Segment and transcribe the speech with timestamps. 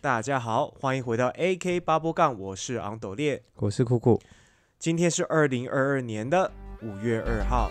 [0.00, 3.42] 大家好，欢迎回到 AK 八波杠，我是昂斗烈。
[3.56, 4.22] 我是酷酷，
[4.78, 7.68] 今天是二零二二年的五月二号。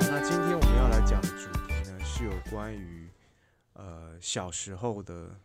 [0.00, 3.10] 那今天我们要来讲的主题呢，是有关于
[3.74, 5.38] 呃小时候的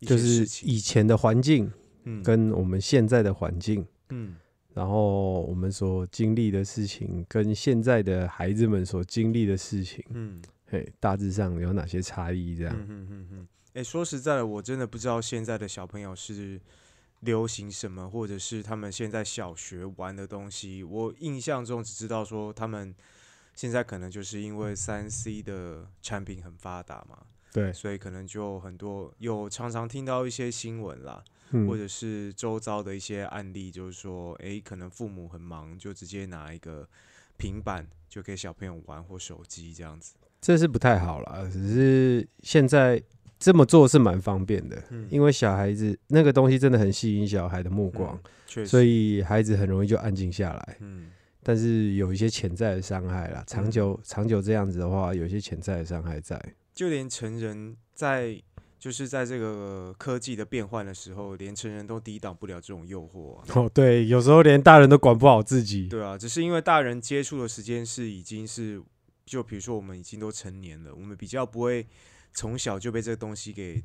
[0.00, 0.42] 就是。
[0.66, 1.70] 以前的环境
[2.04, 4.36] 嗯跟我们现在的环境，嗯
[4.74, 12.54] 然后我们所经历的事情跟现在的孩子们所经历的事情，嗯嘿，大致上有哪些差异？
[12.54, 16.60] 这样，嗯哼哼哼，哎、说实在的，我真的不知道现在的小朋友是
[17.20, 20.84] 流行什么，或者是他们现在小学玩的东西。
[20.84, 22.94] 我印象中只知道说他们
[23.56, 27.18] 现在可能就是因为三 C 的产品很发达嘛，
[27.52, 36.88] 对，所以可能就很多有常常听到一些新闻啦，嗯或者是周遭的一些案例，就是说，诶，可能父母很忙，就直接拿一个
[37.36, 40.14] 平板就给小朋友玩或手机这样子。
[40.40, 41.50] 这是不太好了。
[41.50, 43.02] 只是现在
[43.38, 48.20] 这么做是蛮方便的，嗯因为小孩子那个东西真的很吸引小孩的目光，
[48.56, 50.76] 嗯，所以孩子很容易就安静下来。
[50.80, 51.10] 嗯
[51.40, 56.38] 但是有一些潜在的伤害啦，长久、长久这样子的话，有一些潜在的伤害在。
[56.78, 58.40] 就连成人在
[58.78, 63.44] 就是在这个科技的变换的时候，连成人都抵挡不了这种诱惑、啊。
[63.56, 65.88] 哦，对，有时候连大人都管不好自己。
[65.88, 68.80] 对啊，只是因为大人接触的时间是已经是，
[69.26, 71.84] 就比如说我们已经都成年了，我们比较不会
[72.32, 73.82] 从小就被这个东西给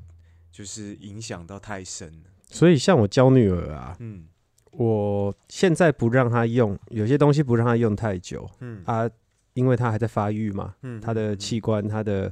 [0.51, 2.29] 就是影响到太深了。
[2.51, 4.27] 所以像我教女儿啊，嗯
[4.69, 9.09] 我现在不让她用有些东西，不让她用太久嗯啊，
[9.55, 12.31] 因为她还在发育嘛，嗯她的嗯器官、她的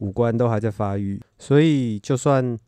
[0.00, 2.58] 五官都还在发育，所以就算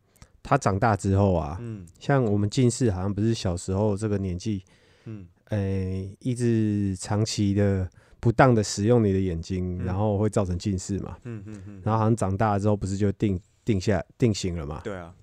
[0.41, 1.85] 他长大之后啊，嗯。
[1.99, 4.63] 像我们近视好像不是小时候这个年纪，
[5.05, 5.27] 嗯。
[5.49, 7.87] 诶、一直长期的
[8.19, 9.85] 不当的使用你的眼睛，嗯。
[9.85, 11.17] 然后会造成近视嘛。
[11.25, 14.81] 嗯嗯嗯，然后好像长大之后不是就定定下定型了嘛？
[14.83, 15.13] 对啊，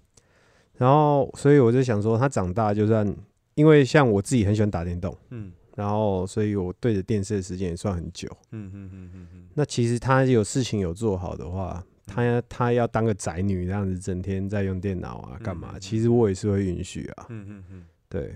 [0.77, 3.17] 然后所以我就想说，他长大就算，
[3.55, 5.53] 因为像我自己很喜欢打电动，嗯。
[5.77, 8.29] 然后所以我对着电视的时间也算很久。
[8.51, 11.83] 嗯嗯嗯嗯嗯，那其实他有事情有做好的话，
[12.13, 15.71] 他要他要当个宅女这样子，整天在用电脑啊干嘛？
[15.73, 17.27] 嗯嗯嗯其实我也是会允许啊。
[17.29, 18.35] 嗯嗯嗯对，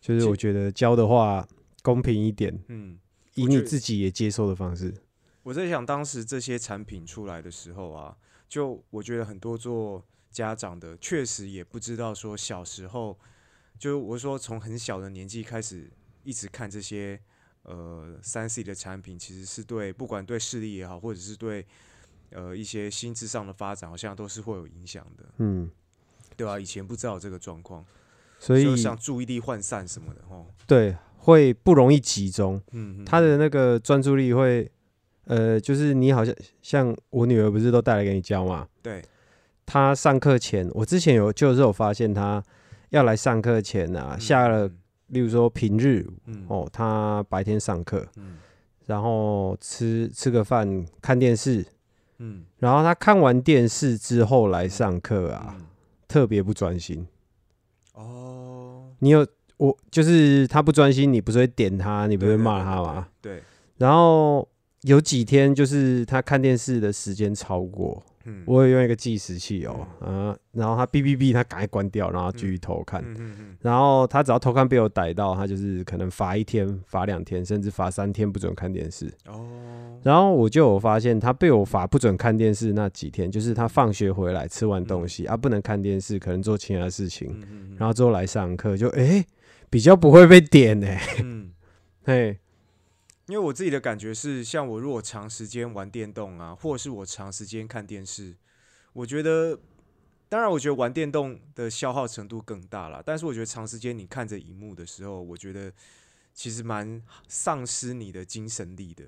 [0.00, 1.46] 就是我觉得教的话
[1.82, 2.98] 公平一点，嗯。
[3.34, 4.92] 以你自己也接受的方式。
[5.44, 8.14] 我在想，当时这些产品出来的时候啊，
[8.48, 13.16] 就我觉得很多做家长的确实也不知道说小时候，
[13.78, 15.88] 就我说从很小的年纪开始
[16.24, 17.18] 一直看这些
[17.62, 21.64] 呃三 C 的产品，其实是对不管对视力也好，或者是对
[22.32, 25.70] 呃一些心智上的发展，好像都是会有影响的，嗯，
[26.36, 27.84] 对吧、以前不知道这个状况，
[28.38, 32.60] 所以就像注意力涣散什么的，哦，对会不容易集中。
[32.72, 34.70] 嗯，他的那个专注力会，
[35.24, 38.66] 呃，就是你好像像我女儿不是都带来给你教嘛？
[38.82, 39.04] 对，
[39.66, 42.42] 她上课前，我之前有就是有发现她
[42.88, 44.66] 要来上课前啊，下了，
[45.08, 48.38] 例如说平日嗯，哦，她白天上课，嗯
[48.86, 51.64] 然后吃吃个饭，看电视，
[52.22, 55.66] 嗯然后他看完电视之后来上课啊，嗯
[56.06, 57.06] 特别不专心。
[57.94, 59.26] 哦，你有
[59.56, 63.08] 我就是他不专心，你不是会点他，你不对对会骂对对她吗？
[63.20, 63.42] 对，
[63.78, 64.46] 然后
[64.82, 73.02] 有几天就是他看电视的时间超过，嗯，我有用一个计时器哦，啊，然后他哔哔哔，他赶快关掉，然后继续偷看。
[73.02, 79.12] 嗯嗯嗯然后他只要偷看被我逮到，他就是可能罚一天、罚两天，甚至罚三天不准看电视。
[79.26, 79.46] 哦，
[80.02, 87.76] 然后我就有发现，他被我罚不准看电视那几天，就是他放学回来吃完东西、啊，不能看电视，可能做其他事情，嗯嗯。
[87.78, 89.24] 然后之后来上课就诶
[89.70, 90.88] 比较不会被点呢、
[91.22, 91.50] 嗯，
[92.04, 92.38] 嘿，
[93.30, 98.34] 因为我自己的感觉是，像我如果长时间玩电动啊，或者是我长时间看电视，
[98.92, 99.56] 我觉得，
[100.28, 105.72] 当然我觉得玩电动的消耗程度更大了，但是我觉得长时间你看着荧幕的时候，我觉得
[106.34, 109.04] 其实蛮丧失你的精神力的。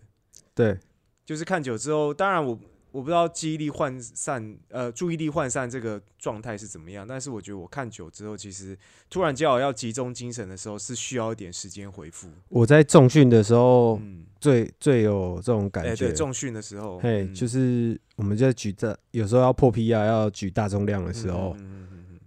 [0.55, 0.79] 对，
[1.27, 2.57] 就是看久之后，当然我
[2.93, 8.79] 我不知道记忆力涣散，呃，注意力涣散这个状态是怎么样，但是我觉得我看久之后，其实
[9.09, 12.29] 突然叫我要集中精神的时候，是需要一点时间回复。
[12.51, 16.09] 我在重训的时候嗯，最最有这种感哎、觉。
[16.09, 21.57] 对，重训的时候，嘿，嗯就是我们在举大，有时候要破 P 啊，要举大重量的时候，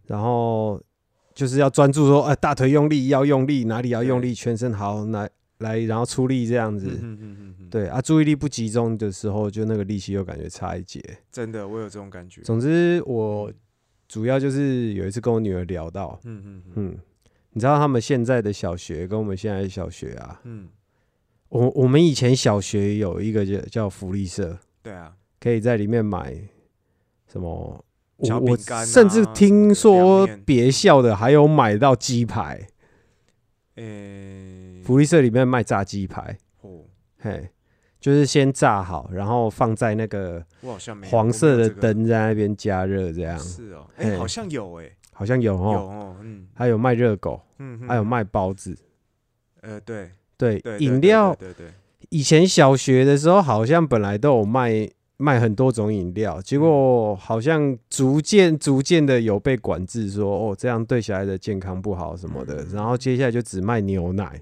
[0.08, 0.82] 然后
[1.36, 5.30] 就是要专注说，哎、大腿用力，要用力，哪里要用力，全身好，来
[5.66, 6.88] 来，然后出力这样子。
[6.88, 11.02] 嗯嗯嗯嗯嗯，对啊，注意力不集中的时候，就那个力气又感觉差一截。
[11.32, 12.42] 真的，我有这种感觉。
[12.42, 13.52] 总之，我
[14.08, 16.98] 主要就是有一次跟我女儿聊到，嗯嗯嗯嗯，
[17.52, 20.70] 你知道他们现在的小学跟我们现在的小学啊，嗯，
[21.50, 26.36] 我我们以前小学有一个叫叫福利社，对啊，可以在里面买
[27.28, 27.84] 什么。
[28.18, 32.66] 我甚至听说别校的还有买到鸡排，
[33.76, 36.82] 诶，福利社里面卖炸鸡排，哦，
[37.20, 37.50] 嘿，
[38.00, 43.38] 就是先炸好，然后放在那个我好像没有黄色的，我没有灯在那边加热，这样。
[43.40, 44.18] 是哦，哎，嘿。
[44.18, 46.48] 好像有哎，好像有有哦，哦，嗯。
[46.54, 47.88] 还有卖热狗，嗯，嗯。
[47.88, 48.78] 还有，卖包子，
[49.62, 50.10] 呃，对。
[50.38, 51.34] 对，对，对饮料。
[51.36, 51.74] 对对对，对。
[52.10, 64.42] 以前小学的时候好像本来都有卖卖很多种饮料，结果好像逐渐逐渐的有被管制说，哦，这样对小孩的健康不好什么的，嗯然后接下来就只卖牛奶。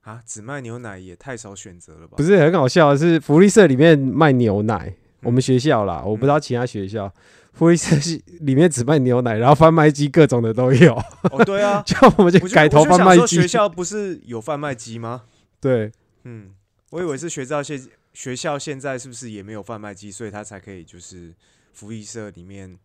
[0.00, 2.14] 啊，只卖牛奶也太少选择了吧？
[2.16, 7.12] 不是很好笑是，福利社里面卖牛奶，我们嗯学校啦，我不知道其他学校，
[7.52, 10.94] 福利社是里面只卖牛奶，然后贩卖机各种的都有，
[11.30, 13.46] 哦，对啊， 就我们就改头贩卖机学。
[13.46, 15.24] 校不是有贩卖机吗？
[15.60, 15.92] 对，
[16.24, 16.52] 嗯，
[16.90, 17.78] 我以为是学校现
[18.18, 21.32] 学校现在是不是也没有贩卖机，所以他才可以就是
[21.72, 22.76] 福利社里面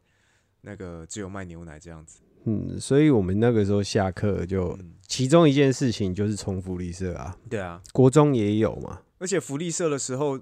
[0.62, 2.20] 那个只有卖牛奶这样子。
[2.44, 10.40] 嗯，所以我们那个时候下课就，嗯，其中一件事情就是冲福利社啊，对啊，国中也有嘛，而且福利社的时候，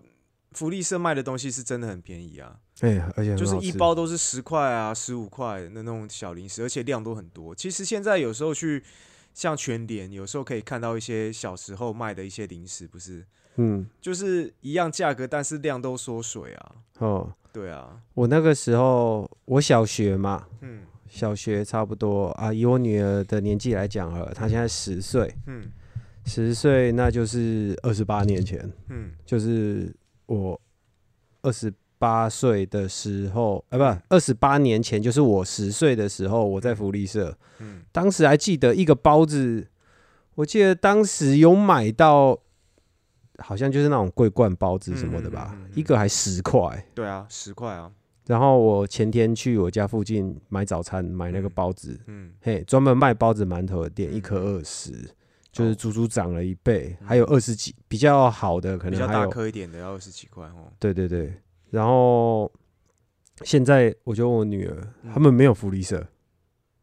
[0.52, 7.56] 福利社卖的东西是真的很便宜啊，哎、而且就是一包都是十块啊、十五块的那种小零食，而且量都很多。
[7.56, 8.84] 其实现在有时候去
[9.34, 16.76] 像全联，有时候可以看到一些小时候卖的一些零食，不是嗯，就是一样价格，但是量都缩水啊。
[17.00, 20.82] 哦，对啊，我那个时候我小学嘛，嗯。
[21.08, 25.70] 小学差不多啊，以我女儿的年纪来讲好了，她现在十岁，嗯。
[26.24, 29.12] 十岁那就是二十八年前，嗯。
[29.26, 29.94] 就是
[30.28, 30.58] 我
[31.42, 33.84] 二十八岁的时候，啊，不，
[34.16, 39.68] 二十八年前，就是我十岁的时候，我在福利社，嗯，当时还记得一个包子，
[40.36, 42.40] 我记得当时有买到，
[43.42, 46.86] 好像就是那种桂冠包子什么的吧，嗯嗯嗯嗯一个还十块。
[46.94, 47.92] 对啊，十块啊，
[48.28, 54.92] 然后我前天去我家附近买早餐，买那个嗯包子，嗯嘿，专门卖包子馒头的店，嗯一颗二十，
[55.52, 57.08] 就是哦足足涨了一倍，嗯。
[57.08, 60.72] 还有二十几比较好的，可能比较大颗一点的要二十几块哦。
[60.80, 61.34] 对对对，
[61.70, 62.52] 然后
[63.44, 65.12] 现在我就问我女儿，嗯。
[65.14, 66.08] 他们没有福利社，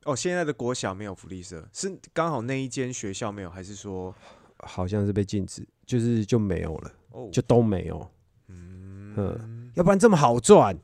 [0.04, 4.14] 哦，现在的国小没有福利社，是刚好那一间学校没有，还是说
[4.58, 8.10] 好像是被禁止，就是就没有了，哦，就都没有，
[8.48, 10.78] 嗯，要不然这么好赚。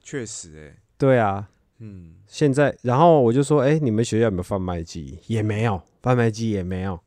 [0.00, 5.18] 确实哎，对啊，嗯，现在然后我就说，哎、你们学校有没有贩卖机？
[5.26, 7.00] 也没有，贩卖机也没有。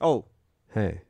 [0.00, 0.24] 哦。
[0.68, 1.02] 嘿，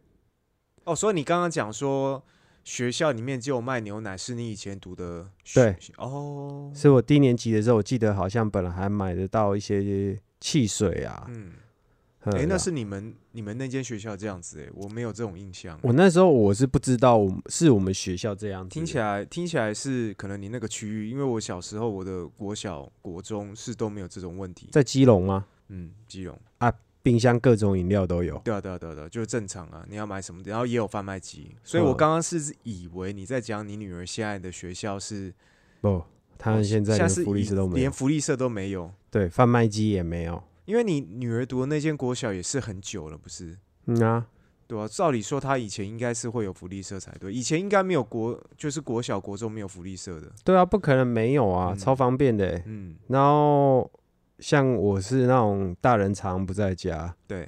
[0.84, 2.22] 哦，所以你刚刚讲说
[2.64, 5.76] 学校里面只有卖牛奶，是你以前读的学对。
[5.96, 11.24] 哦，是我低年级的时候，我记得好像本来还买得到一些汽水啊。
[11.28, 11.52] 嗯，
[12.24, 15.78] 哎哎，那是你们你们那间学校这样子哎，我没有这种印象。
[15.82, 18.72] 我那时候我是不知道，我是我们学校这样子。
[18.72, 24.68] 听起来听起来是可能你那个区域，因为我小时候我的国小国中是都没有这种问题。
[24.72, 25.46] 在基隆吗？
[25.68, 26.72] 嗯，基隆啊，
[27.02, 28.38] 冰箱各种饮料都有。
[28.44, 35.32] 对啊对啊对啊对啊，就是正常啊，你要买什么，然后也有贩卖机，所以嗯我刚刚是以为你在讲你女儿现在的学校是
[35.80, 36.02] 不，
[36.38, 40.42] 他们现在连福利社都没有连，福利社都没有，对，贩卖机也没有。
[40.64, 43.56] 因为你女儿读的那间国小也是很久了，不是？
[43.86, 44.26] 嗯啊，
[44.66, 50.32] 对啊，照理说她以前应该是会有福利社才对，以前应该没有国，就是国小国中没有福利社的。
[50.42, 52.62] 对啊，不可能没有啊，嗯超方便的欸。
[52.66, 53.90] 嗯，然后
[54.38, 57.46] 像我是那种大人常不在家，对，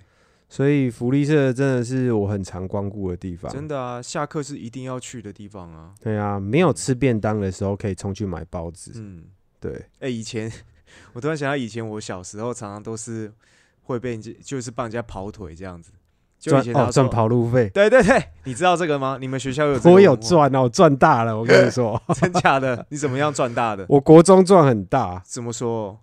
[0.48, 3.50] 所以福利社真的是我很常光顾的地方。
[3.50, 5.94] 真的啊，下课是一定要去的地方啊。
[6.00, 8.92] 对啊，没有吃便当的时候可以冲去买包子。
[8.96, 9.24] 嗯，
[9.58, 10.52] 对，哎、以前
[11.12, 13.32] 我突然想到，以前我小时候常常都是
[13.82, 15.92] 会被人家就是帮人家跑腿这样子，
[16.38, 17.08] 就以赚前他说哦赚。
[17.10, 19.18] 跑路费，对对对，你知道这个吗？
[19.20, 21.36] 你们学校有这个我有赚哦，赚大了。
[21.36, 22.84] 我跟你说， 真假的？
[22.90, 23.86] 你怎么样赚大的？
[23.88, 25.22] 我国中赚很大。
[25.24, 25.98] 怎么说？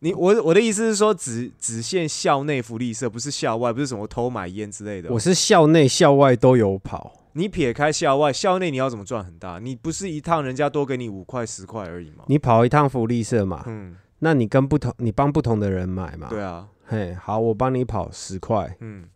[0.00, 5.14] 你我我的意思是说只只限校内福利社，不是校外，不是什么偷买烟之类的哦。
[5.14, 7.14] 我是校内校外都有跑。
[7.32, 9.58] 你撇开校外，校内你要怎么赚很大？
[9.58, 12.24] 你不是一趟人家多给你五块十块而已吗？
[12.28, 16.28] 你跑一趟福利社嘛，嗯，那你跟不同，你帮不同的人买嘛。
[16.28, 19.08] 对啊，嘿，好，我帮你跑十块，嗯。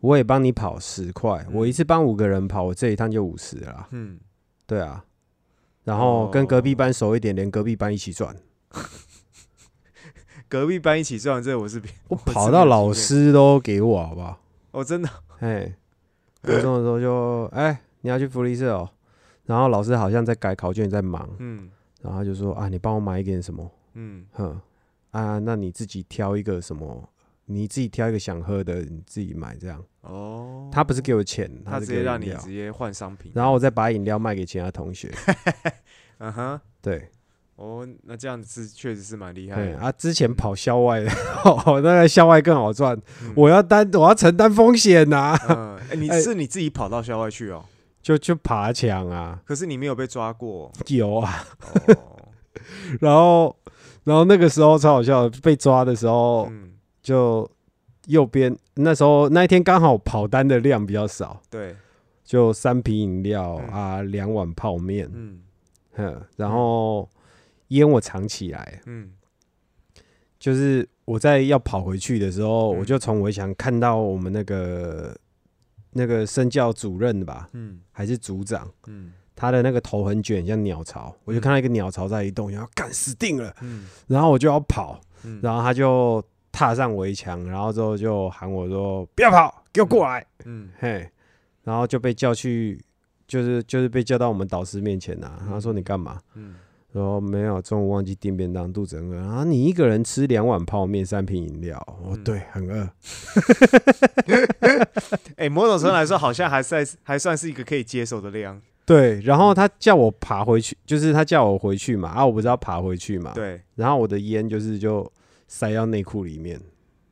[0.00, 1.54] 我也帮你跑十块，嗯。
[1.54, 3.86] 我一次帮五个人跑，我这一趟就五十啦。
[3.92, 4.18] 嗯，
[4.66, 5.04] 对啊，
[5.84, 8.36] 然后跟隔壁班熟一点，连隔壁班一起赚。
[10.48, 14.38] 隔壁班一起赚，这我是 我跑到老师都给我，好不好？
[14.72, 15.72] 哦，真的，嘿，
[16.42, 18.90] 高中的时候就， 哎、你要去福利社哦。
[19.44, 21.70] 然后老师好像在改考卷，在忙，嗯。
[22.02, 24.60] 然后就说啊，你帮我买一点什么，嗯哼
[25.10, 27.08] 啊，那你自己挑一个什么，
[27.46, 29.82] 你自己挑一个想喝的，你自己买这样。
[30.02, 35.12] 哦，他不是给我钱，他是直接让你直接换商品，然后我再把饮料卖给其他同学。
[36.18, 37.08] 嗯哼，对，
[37.56, 39.66] 哦，那这样子是确实是蛮厉害的。
[39.66, 41.10] 对啊，之前跑校外的，
[41.44, 42.96] 哦，那个校外更好赚。
[43.22, 45.36] 嗯我要担，我要承担风险呐、
[45.96, 47.64] 你哎是你自己跑到校外去哦，
[48.00, 51.44] 就就爬墙啊，可是你没有被抓过有啊。
[51.88, 52.18] 哦。
[53.00, 53.54] 然后，
[54.04, 57.48] 然后那个时候超好笑，被抓的时候嗯，就
[58.06, 61.76] 右边那时候那一天刚好跑单的量比较少，对，
[62.24, 63.68] 就三瓶饮料嗯。
[63.68, 65.40] 啊，两碗泡面，嗯。
[65.94, 67.08] 哼，然后
[67.68, 69.12] 烟我藏起来，嗯。
[70.38, 72.78] 就是我在要跑回去的时候，嗯。
[72.78, 75.16] 我就从围墙看到我们那个
[75.92, 77.80] 那个身教主任吧，嗯。
[77.92, 91.08] 还是组长，嗯他的那个头很卷，像鸟巢，我就看到一个鸟巢在移动，然后干死定了，嗯然后我就要跑，嗯，然后他就踏上围墙，然后之后就喊我说：“不要跑，给我过来！”嗯嘿，
[91.64, 92.80] 然后就被叫去，
[93.26, 96.54] 就是就是被叫到我们导师面前呐、他说：“你干嘛？”嗯
[96.92, 99.16] 说没有，中午忘记订便当，肚子很饿。
[99.16, 102.86] 然后你一个人吃两碗泡面、三瓶饮料，哦，嗯对，很饿。
[105.36, 108.60] 哎， 某种程度来说，好像还算还算是一个可以接受的量。
[108.84, 113.32] 对，然后他叫我爬回去，就是他叫我回去嘛，啊，我不是要爬回去嘛，。
[113.34, 115.10] 对，然后我的烟就是就
[115.46, 116.60] 塞到内裤里面，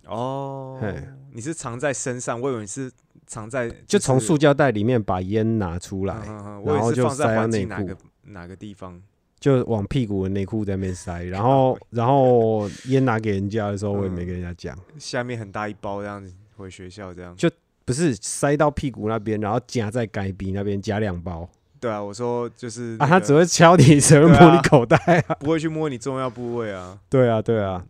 [0.06, 0.94] 哦嘿，
[1.32, 2.90] 你是藏在身上，我以为你是
[3.26, 9.00] 藏在就是从塑胶袋里面把烟拿出来，嗯嗯嗯然后就塞到内裤哪个哪个地方。
[9.38, 17.34] 就往屁股的内裤在那边塞，然后然后烟拿给人家的时候，我也没跟人家讲，下面很大一包这样子回学校这样。
[17.36, 17.50] 就
[17.86, 21.48] 不是塞到屁股那边，然后夹在该鼻那边夹两包
[21.80, 24.96] 对啊，我说就是啊，那个他只会敲你，只会摸你口袋
[25.26, 25.34] 啊。
[25.40, 26.98] 不会去摸你重要部位啊。
[27.08, 27.84] 对啊，对啊。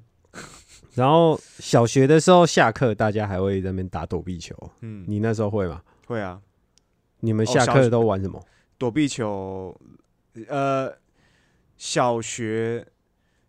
[0.95, 4.55] 然后小学的时候下课，大家还会在那边打躲避球。
[4.81, 5.83] 嗯，你那时候会吗？
[6.07, 6.41] 会啊，
[7.21, 8.41] 你们下课都玩什么？
[8.77, 9.77] 躲避球，
[10.49, 10.93] 呃，
[11.77, 12.87] 小学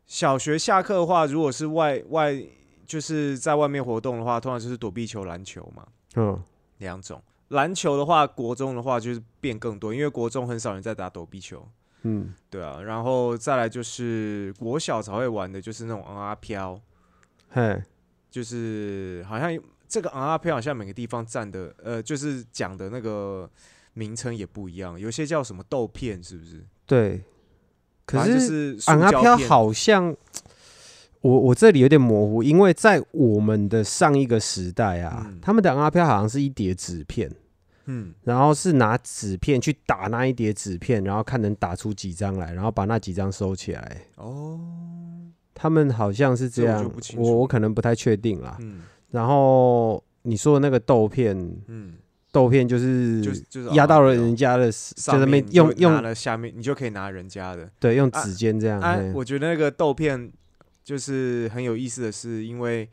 [0.05, 2.35] 小学下课的话，如果是外外
[2.85, 6.41] 就是在外面活动的话，通常就是躲避球、篮球嘛，嗯，
[6.77, 7.21] 两种。
[7.51, 11.67] 篮球的话，国中的话就是变更多，因为国中很少人在打躲避球，
[12.03, 12.81] 嗯，对啊。
[12.81, 16.79] 然后再来就是国小才会玩的，就是那种昂阿飘，
[17.49, 17.81] 嘿，
[18.29, 23.49] 就是好像这个昂阿飘好像每个地方站的，呃，就是讲的那个
[23.93, 26.65] 名称也不一样，有些叫什么豆片，是不是？
[26.85, 27.23] 对。
[28.03, 30.13] 可是塑昂阿飘好像，
[31.21, 35.39] 我我这里有点模糊，因为在我们的上一个时代啊，嗯。
[35.41, 37.31] 他们的昂阿飘好像是一叠纸片，
[37.91, 44.01] 嗯，然后是拿纸片去打那一叠纸片，然后看能打出几张来，然后把那几张收起来。
[44.15, 44.59] 哦，
[45.53, 48.57] 他们好像是这样，我我可能不太确定啦。
[48.61, 51.95] 嗯然后你说的那个豆片，嗯，
[52.31, 57.69] 豆片就是就是压到了人家的，就上面用用了下面，你就可以拿人家的。
[57.77, 58.79] 对用啊指尖这样。
[58.79, 60.31] 啊嘿，我觉得那个豆片
[60.81, 62.89] 就是很有意思的是，因为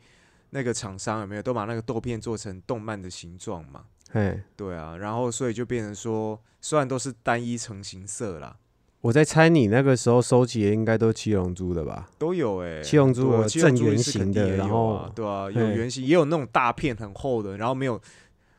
[0.49, 3.85] 那个厂商有没有都把那个豆片做成动漫的形状嘛？
[4.11, 8.55] 嘿，对啊，然后所以就变成说，虽然都是单一成型色啦，
[9.01, 12.09] 我在猜你那个时候收集的应该都七龙珠的吧？
[12.17, 18.01] 都有哎、七龙珠的正圆形的，然后啊，对啊，有嘿圆形，也有那种大片很厚的，然后没有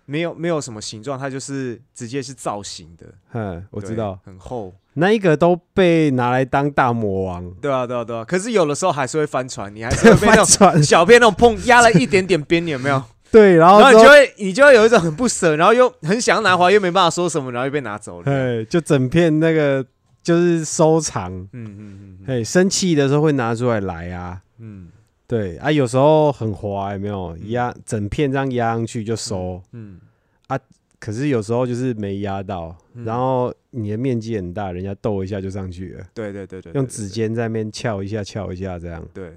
[0.07, 3.07] 没有没有什么形状，它就是直接是造型的。
[3.33, 4.73] 嗯，我知道很厚。
[4.95, 8.25] 那一个都被拿来当大魔王，对啊，对啊，对啊。
[8.25, 10.83] 可是有的时候还是会翻船，你还是会 被那翻种船。
[10.83, 13.03] 小片那种碰压了一点点边，你有没有？
[13.33, 18.25] 对，然然后你就会你就会有一种很不舍，然后又很想要拿回来，又没办法说什么，然后又被拿走了。
[18.25, 19.85] 对，就整片那个
[20.23, 21.33] 就是收藏。
[21.33, 24.41] 嗯嗯嗯嗯嘿，生气的时候会拿出来来啊。
[24.59, 24.89] 嗯
[25.27, 29.63] 对啊，有时候很滑，有没有压整片这样压上去就收？
[29.73, 30.01] 嗯
[30.49, 30.59] 啊
[30.99, 39.03] 可是有时候就是没压到，嗯然后你的面积很大，人家逗一下就上去了，对对对对，用指尖在那边撬一下撬一下这样。
[39.15, 39.33] 对，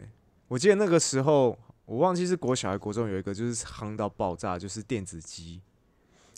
[0.47, 1.57] 我记得那个时候，
[1.93, 5.61] 我忘记是国小还是国中有一个就是夯到爆炸，就是电子机。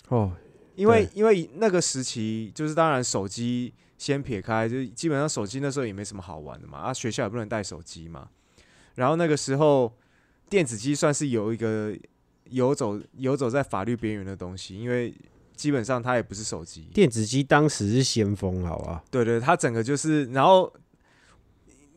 [0.10, 0.34] 哦，
[0.76, 8.28] 因为因为那个时期，就是当然手机先撇开，就是基本上手机那时候也没什么好玩的嘛，啊，学校也不能带手机嘛。
[8.96, 9.94] 然后那个时候，
[10.50, 11.96] 电子机算是有一个
[12.50, 15.16] 游走游走在法律边缘的东西，因为
[15.56, 16.90] 基本上它也不是手机。
[16.94, 19.04] 电子机当时是先锋，好吧？
[19.10, 20.72] 对对，它整个就是，然后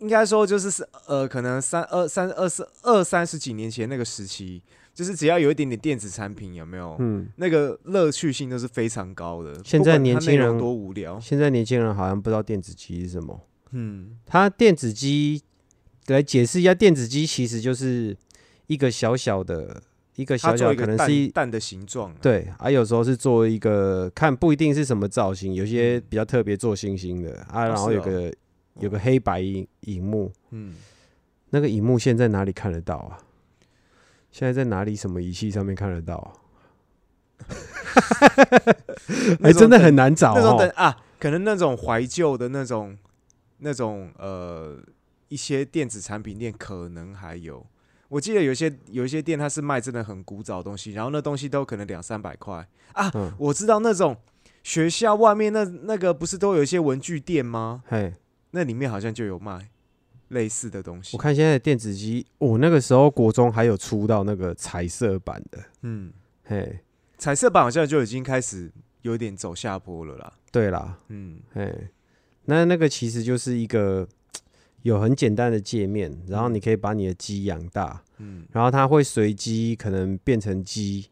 [0.00, 4.62] 应该说就是是呃，可能三二三二十二三十几年前那个时期，
[4.94, 6.96] 就是只要有一点点电子产品，有没有？
[7.00, 9.60] 嗯，那个乐趣性都是非常高的。
[9.64, 13.40] 现在年轻人多无聊，现在年轻人好像不知道电子机是什么。
[13.72, 15.42] 嗯，它电子机
[16.06, 18.16] 来解释一下，电子机其实就是
[18.66, 19.82] 一个小小的，
[20.16, 28.32] 一个小小可能是一蛋蛋的形状啊，对，啊，有时候是做一个看不一定是什么造型，有些嗯比较特别做星星的啊，然后有个
[28.80, 30.75] 有个黑白荧荧幕，嗯，
[31.50, 33.18] 那个荧幕现在哪里看得到啊？
[34.30, 36.32] 现在在哪里什么仪器上面看得到啊？
[39.40, 40.58] 那还真的很难找那种。
[40.76, 42.97] 啊，可能那种怀旧的那种
[43.58, 44.78] 那种呃
[45.28, 47.64] 一些电子产品店可能还有。
[48.08, 53.11] 我记得有些有一些店它是卖真的很古早的东西，然后那东西都可能两三百块啊。
[53.14, 54.16] 嗯我知道那种
[54.62, 57.82] 学校外面那那个不是都有一些文具店吗？
[57.87, 58.14] 嘿，
[58.50, 59.68] 那里面好像就有卖
[60.28, 61.16] 类似的东西。
[61.16, 66.12] 我看现在的电子机，我、那个时候国中还有出到那个彩色版的，嗯，
[66.44, 66.80] 嘿，
[67.16, 68.70] 彩色版好像就已经开始
[69.02, 70.32] 有点走下坡了啦。
[70.50, 71.40] 对啦，嗯。
[71.52, 71.88] 嘿，
[72.44, 74.08] 那那个其实就是一个
[74.82, 78.46] 有很简单的界面，然后你可以把你的鸡养大，嗯。
[78.52, 81.08] 然后它会随机可能变成鸡，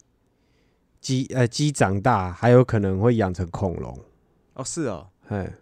[1.00, 3.98] 鸡呃鸡长大，还有可能会养成恐龙，
[4.54, 5.52] 哦是哦，嘿，啊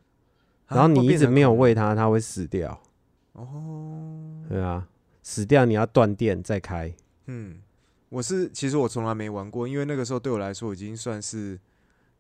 [0.68, 2.80] 然后你一直没有喂它，它会死掉，
[3.32, 4.44] 哦。
[4.48, 4.86] 对啊，
[5.22, 6.94] 死掉你要断电再开，
[7.26, 7.56] 嗯，
[8.10, 11.58] 我是其实我从来没玩过，因为那个时候对我来说已经算是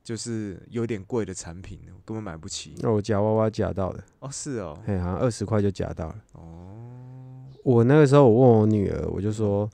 [0.02, 2.74] 就是有点贵的产品了，我根本买不起。
[2.78, 6.16] 那我夹娃娃夹到的，哦，是哦，嘿，好像二十块就夹到了。
[6.32, 9.68] 哦，我那个时候我问我女儿，我就说，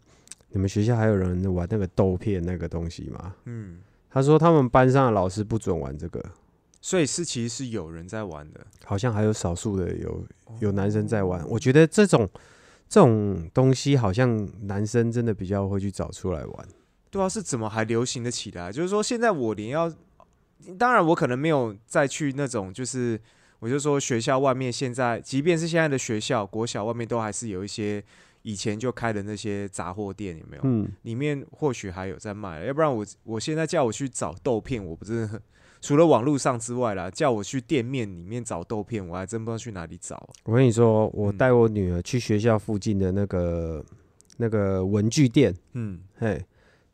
[0.48, 3.34] 你们学校还有人玩那个豆片那个东西吗？
[3.44, 6.20] 嗯，她说他们班上的老师不准玩这个，
[6.80, 8.66] 所以是其实是有人在玩的。
[8.84, 10.26] 好像还有少数的有
[10.60, 11.46] 有男生在玩。
[11.48, 12.28] 我觉得这种
[12.88, 16.68] 这种东西好像男生真的比较会去找出来玩。
[17.10, 18.70] 对啊，是怎么还流行的起来？
[18.70, 19.92] 就是说现在我连要，
[20.78, 23.20] 当然我可能没有再去那种，就是
[23.58, 28.02] 我就说学校外面现在，即便是现在的学校国小外面，都还是有一些
[28.42, 30.62] 以前就开的那些杂货店，有没有？
[30.64, 35.40] 嗯，里面或许还有在卖，要不然我我现在叫我去找豆片，我不是很
[35.80, 40.28] 除了网络上之外啦，叫我去店面里面找豆片，我还真不知道去哪里找。
[40.44, 43.84] 我跟你说，我嗯带我女儿去学校附近的那个
[44.36, 46.44] 那个文具店，嗯，嘿，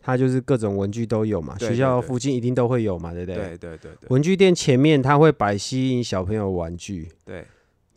[0.00, 3.36] 它就是各种文具都有嘛，对学校附近一定都会有嘛，对不对？
[3.36, 7.44] 对对对对文具店前面它会摆吸引小朋友玩具，对，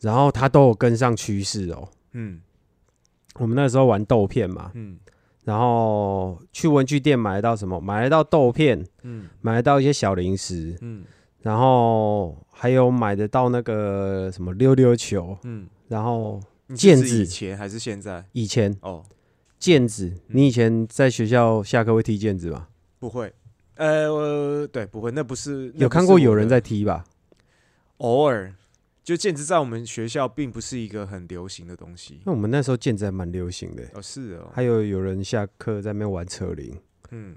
[0.02, 1.88] 然后它都有跟上趋势哦。
[2.14, 2.42] 嗯
[3.36, 4.98] 我们那时候玩豆片嘛，嗯
[5.46, 7.80] 然后去文具店买得到什么？
[7.80, 11.04] 买得到豆片，嗯买得到一些小零食，嗯
[11.42, 16.40] 然后还有买得到那个什么溜溜球，嗯，然后
[16.72, 18.26] 毽子以前还是现在？
[18.34, 19.04] 以前哦，
[19.60, 22.68] 毽子，你以前在学校下课会踢毽子吗？
[23.00, 23.34] 不会，
[23.76, 27.06] 呃，我对，不会，那不是有看过有人在踢吧？
[27.98, 28.54] 偶尔。
[29.10, 36.78] 就毽子在我们学校并不是一个很流行的东西因为我们那时候毽子还蛮流行的，哦，是哦，还有有人下课在那边玩扯铃，
[37.10, 37.36] 嗯，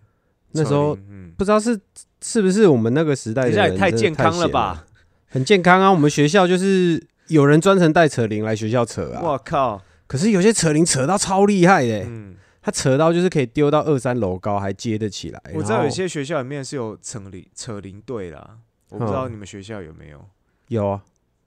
[0.50, 1.80] 那时候嗯，不知道是
[2.20, 4.84] 是不是我们那个时代的人太健康了吧？
[5.28, 5.90] 很健康啊！
[5.90, 15.42] 我们学校就是有人专程带扯铃来学校扯啊，我靠，可是有些扯铃扯到超厉害的欸、嗯，他扯到就是可以丢到二三楼高，还接得起来。
[15.54, 18.58] 我知道有些学校里面是有扯铃扯铃队啦，
[18.90, 20.22] 我不知道嗯你们学校有没有。
[20.68, 21.02] 有啊，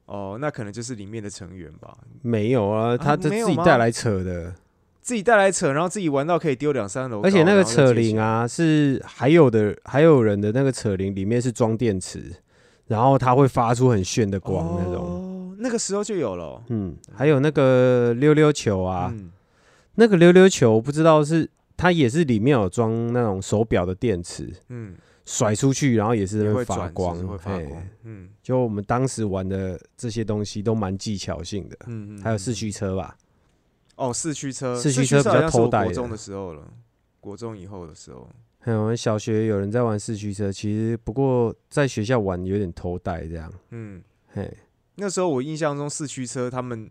[0.06, 4.54] 哦，那可能就是里面的成员吧，没有啊，他这没有吗自己带来扯的，
[5.02, 12.32] 自己带来扯，然后自己玩到可以丢两三楼，而且那个扯铃啊，是还有的，还有人的那个扯铃里面是装电池，
[12.88, 15.04] 然后它会发出很炫的光那种。
[15.04, 16.64] 哦，那个时候就有了哦。
[16.70, 19.32] 嗯，还有那个溜溜球啊，嗯，
[19.96, 24.94] 那个溜溜球不知道是它也是里面有装那种手表的电池，嗯，
[25.26, 27.88] 甩出去然后也是会转，光，是会发光。
[28.04, 28.30] 嗯。
[28.44, 33.18] 就我们当时玩的这些东西都蛮技巧性的，嗯嗯，还有四嗯驱车吧，
[33.96, 36.72] 哦，四驱车，四驱驱车比较偷带国中的时候了，
[37.20, 44.56] 国中以后的时候，还有我们小学有人在玩四驱车，其实不过在学校玩有点偷带这样，嗯，嘿，
[44.96, 46.88] 那时候我印象中四驱车他们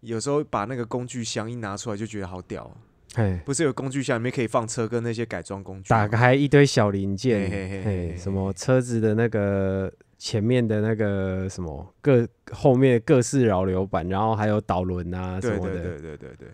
[0.00, 2.76] 有时候把那个工具箱一拿出来就觉得好屌哦，
[3.14, 16.48] 嘿，不是有工具箱里面可以放车跟那些改装工具吗，打开一堆小零件，嘿嘿什么车子的那个前面的那个什么各后面各式扰流板，然后还有导轮啊什对对么的，对对对对，对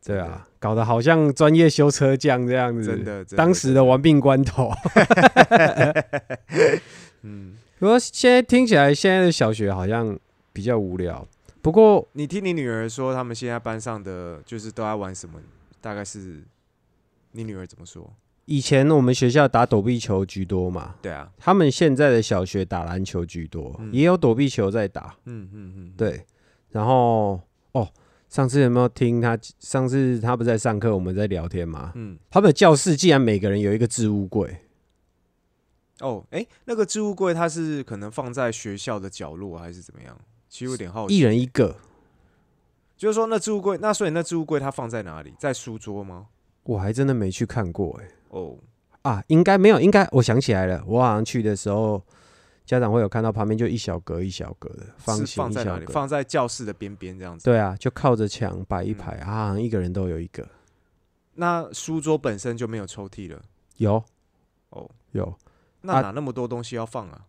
[0.00, 4.70] 真的啊，搞得好像专业修车匠这样子，真的，真当时的玩命关头。
[7.22, 10.16] 嗯，不过现在听起来，现在的小学好像
[10.52, 11.26] 比较无聊。
[11.60, 15.40] 不过你听你女儿说他们现在班上的就是都在玩什么？
[15.80, 16.44] 大概是
[17.32, 18.14] 你女儿怎么说？
[18.46, 25.16] 以前我们学校打躲避球居多嘛，对啊，他们现在的小学打篮球居多，嗯也有躲避球在打。
[25.24, 26.24] 嗯嗯嗯，对，
[26.70, 27.40] 然后
[27.72, 27.88] 哦，
[28.28, 29.36] 上次有没有听他？
[29.58, 31.90] 上次他不是在上课，我们在聊天嘛。
[31.96, 34.58] 嗯，他们的教室竟然每个人有一个置物柜，
[35.98, 40.16] 哦，哎、那个置物柜它是可能放在学校的角落还是怎么样？
[40.48, 41.76] 其实有点好奇，一人一个。
[42.96, 45.34] 就是说那置物柜，那所以那置物柜它放在哪里？
[45.38, 46.26] 在书桌吗？
[46.62, 48.56] 我还真的没去看过哎、哦，
[49.02, 52.02] 啊，应该没有，应该我想起来了，我好像去的时候，
[52.64, 55.86] 家长会有看到旁边就一小格一小格的方是形放在哪里？
[55.86, 57.44] 放在教室的边边这样子。
[57.44, 60.48] 对啊，就靠着墙摆一嗯排、啊，好像一个人都有一个。
[61.34, 63.40] 那书桌本身就没有抽屉了。
[63.76, 64.02] 有
[64.70, 65.36] 哦，有，啊
[65.82, 67.26] 那哪那么多东西要放啊？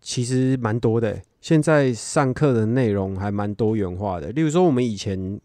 [0.00, 1.22] 其实蛮多的欸。
[1.40, 5.40] 现在上课的内容还蛮多元化的，例如说我们以前，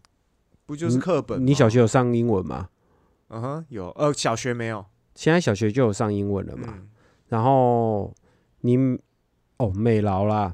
[0.66, 1.44] 不就是课本吗？
[1.44, 2.68] 你小学有上英文吗？
[3.28, 6.74] 嗯哼有，呃，小学没有现在小学就有上英文了嘛。
[6.76, 6.88] 嗯，
[7.28, 8.12] 然后
[8.60, 8.76] 你
[9.58, 10.52] 哦美劳啦，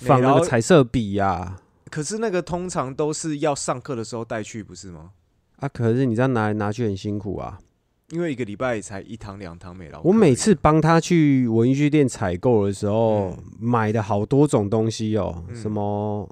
[0.00, 1.60] 美放那劳个彩色笔呀、
[1.90, 5.10] 可是那个通常都是要上课的时候带去，不是吗？
[5.56, 7.58] 啊，可是你这样拿来拿去很辛苦啊。
[8.10, 10.08] 因为一个礼拜才一堂两堂美劳课而已。
[10.08, 16.28] 我每次帮他去文具店采购的时候，嗯买的好多种东西哦，嗯什么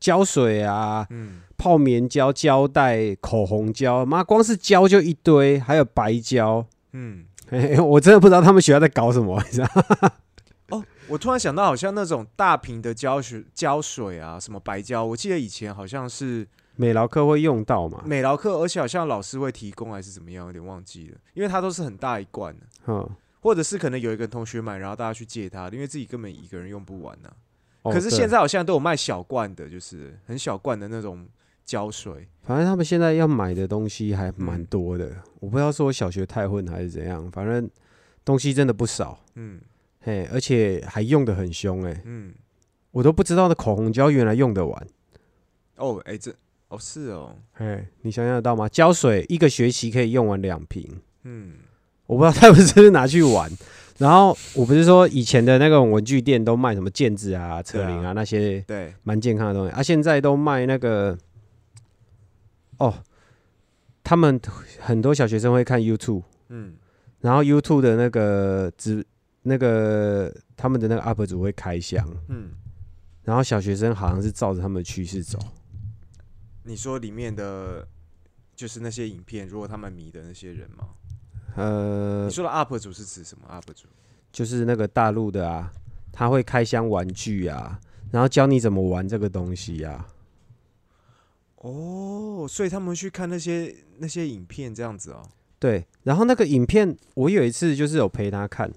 [0.00, 6.64] 胶水啊、嗯，泡棉胶、胶带、口红胶，妈，光是胶就一堆，还有白胶。
[6.92, 7.26] 嗯，
[7.86, 9.68] 我真的不知道他们学校在搞什么，你知道？
[10.70, 16.46] 哦，我突然想到，好像那种大瓶的胶水、胶水啊，什么白胶，我记得以前好像是
[16.76, 18.02] 美劳课会用到嘛？
[18.06, 23.08] 美劳课，而且好像老师会提供还是怎么样，有点忘记了，因为它都是很大一罐的，嗯，
[23.40, 27.30] 或者是可能有一个同学买，然后大家去借他，因为自己根本一个人用不完呢、
[27.82, 31.26] 哦可是现在好像都有卖小罐的，就是很小罐的那种
[31.64, 32.28] 胶水。
[32.42, 37.70] 反正他们现在要买的东西还蛮嗯多的，我不知道是我小学太混还是怎样，反正
[38.24, 39.60] 东西真的不少，嗯。
[40.00, 42.32] 嘿，而且还用的很凶哎、嗯，
[42.92, 44.86] 我都不知道那口红胶原来用得完。
[45.76, 46.32] 哦，哎、这
[46.68, 48.68] 哦是哦，哎，你想象得到吗？
[48.68, 51.54] 胶水一个学期可以用完两瓶，嗯。
[52.06, 53.50] 我不知道他们是不是拿去玩。
[53.98, 58.12] 然后我不是说以前的那个文具店都卖什么毽子啊、车铃对啊。
[58.12, 59.72] 那些对，蛮健康的东西。
[59.72, 61.18] 啊，现在都卖那个
[62.78, 62.94] 哦，
[64.04, 64.40] 他们
[64.78, 66.74] 很多小学生会看 YouTube，嗯。
[67.20, 69.04] 然后 YouTube 的那个直
[69.42, 72.50] 那个他们的那个 UP 主会开箱，嗯，
[73.24, 75.38] 然后小学生好像是照着他们的趋势走。
[76.66, 77.86] 你说里面的
[78.56, 80.88] 就是那些影片，如果他们迷的那些人吗？
[81.54, 83.86] 呃你，说的 UP 主是指什么 UP 主？
[84.32, 85.72] 就是那个大陆的啊，
[86.12, 90.08] 他会开箱玩具啊，然后教你怎么玩这个东西啊。
[91.56, 95.22] 哦，所以他们去看那些那些影片这样子哦。
[95.58, 98.70] 对，然后那个影片，我有一次就是有陪他看，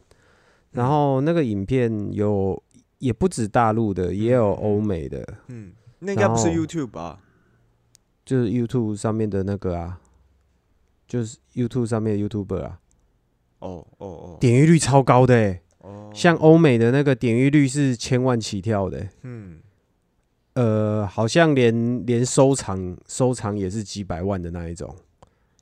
[0.72, 2.62] 然后那个影片有
[3.00, 7.20] 也不止大陆的，也有欧美的，嗯，那应该不是 YouTube 吧？
[8.30, 10.00] 就是 YouTube 上面的那个啊，
[11.08, 12.80] 就是 YouTube 上面的 YouTuber 啊，
[13.58, 14.38] 哦哦哦。
[14.40, 19.60] 点阅率超高的、欸，哦，像欧美的那个点阅率是千万起跳的欸、嗯，
[20.54, 24.96] 呃，好像连连收藏收藏也是几百万的那一种，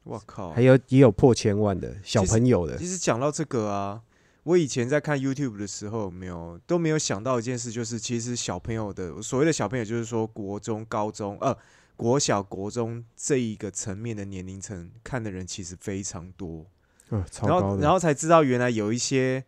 [0.03, 0.51] 我靠。
[0.51, 0.61] 还！
[0.61, 2.75] 有也有破千万的小朋友的。
[2.77, 4.01] 其，实讲到这个啊，
[4.43, 11.57] 我以前在看 YouTube 的时候，没有都没有想到一件事，就是其实小朋友的所谓的小朋友，就是说国中、高中，呃，
[11.97, 16.65] 国小、国中这一个层面的年龄层看的人其实非常多。
[17.09, 19.43] 嗯，然后，然后才知道原来有一些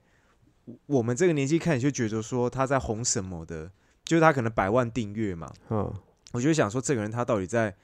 [0.88, 3.72] 我们这个年纪看，你就觉得说他在红什么的，
[4.04, 5.94] 就是他可能百万订阅嘛，嗯，
[6.32, 7.76] 我就想说这个人他到底在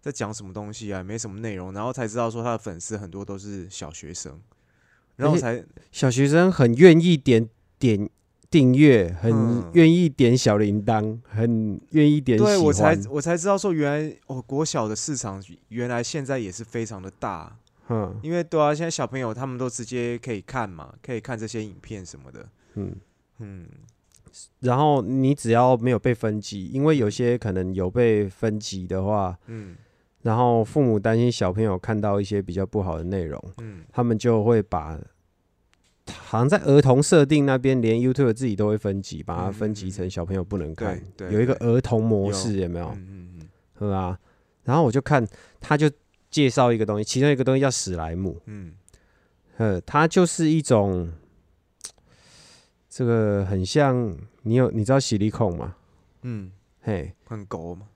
[0.00, 4.40] 在讲什么东西啊，没什么内容，然后才知道说他的粉丝很多都是小学生，
[5.16, 8.08] 然后才小学生很愿意点点
[8.52, 9.70] 订阅，很嗯。
[9.72, 12.36] 愿意点小铃铛，很愿意点。
[12.38, 17.56] 对我才我才知道说原来哦国小的市场原来现在也是非常的大，
[17.88, 18.14] 嗯。
[18.22, 22.94] 因为对啊，现在小朋友他们都直接可以看嘛，可以看这些影片什么的，嗯，
[23.38, 23.66] 嗯。
[24.60, 29.74] 然后你只要没有被分级，因为有些可能有被分级的话，嗯。
[30.20, 33.82] 然后父母担心小朋友看到一些比较不好的内容，嗯。
[33.90, 35.00] 他们就会把。
[36.24, 41.00] 好像在儿童设定那边，连 YouTube 自己都会分级，把它嗯分级成小朋友不能看。
[41.16, 42.86] 对对有一个儿童模式，有没有？
[42.88, 43.48] 嗯嗯嗯
[43.78, 44.18] 是吧。
[44.64, 45.26] 然后我就看，
[45.60, 45.90] 他就
[46.30, 48.40] 介绍一个东西，其中一个东西叫史莱姆。
[48.46, 48.74] 嗯
[49.58, 51.12] 呃，它就是一种，
[52.88, 55.76] 这个很像你有你知道洗力控吗？
[56.22, 57.86] 嗯，嘿，很狗吗，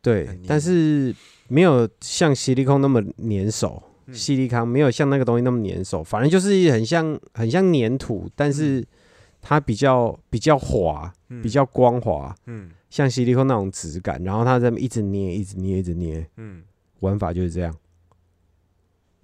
[0.00, 1.14] 对，但是
[1.48, 8.86] 没有像洗力控那么粘手，嗯细力康没有像那个东西那么粘手，反正就是很像很像粘土，但是
[9.40, 11.42] 它比较比较滑，嗯。
[11.42, 12.70] 比较光滑，嗯。
[12.88, 16.62] 像吸力康那种质感，然后它在那边一直捏，一直捏，一直捏，嗯，
[17.00, 17.76] 玩法就是这样，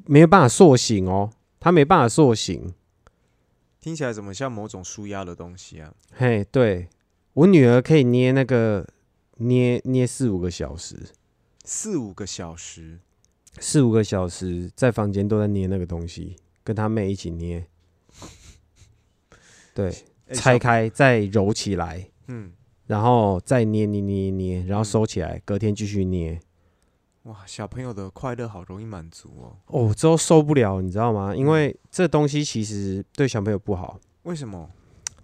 [0.04, 2.74] 没有办法塑形哦，它没办法塑形。
[3.80, 5.94] 听起来怎么像某种舒压的东西啊？
[6.12, 6.88] 嘿，对
[7.32, 8.86] 我女儿可以捏那个
[9.36, 10.96] 捏捏四五个小时，
[11.64, 12.98] 四五个小时，
[13.58, 17.64] 四五个小时在房间都在捏那个东西，跟他妹一起捏。
[19.74, 19.94] 对，
[20.32, 22.52] 拆开再揉起来，嗯，
[22.86, 26.38] 然后再捏捏捏捏，然后嗯收起来，隔天继续捏。
[27.24, 29.56] 哇，小朋友的快乐好容易满足哦。
[29.66, 31.34] 哦，之后受不了，你知道吗？
[31.34, 33.98] 因嗯为这东西其实对小朋友不好。
[34.24, 34.68] 为什么？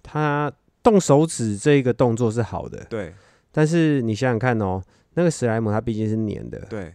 [0.02, 0.50] 他
[0.82, 3.12] 动手指这一个动作是好的，对
[3.50, 4.82] 但是你想想看哦，
[5.14, 6.94] 那个史莱姆它毕竟是粘的，对，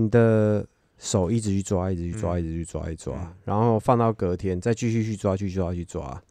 [0.00, 0.66] 你的
[0.98, 2.40] 手一直去抓，一直去抓，嗯。
[2.40, 3.34] 一直去抓，一直抓，嗯。
[3.44, 6.22] 然后放到隔天再继续去抓，去抓，去抓。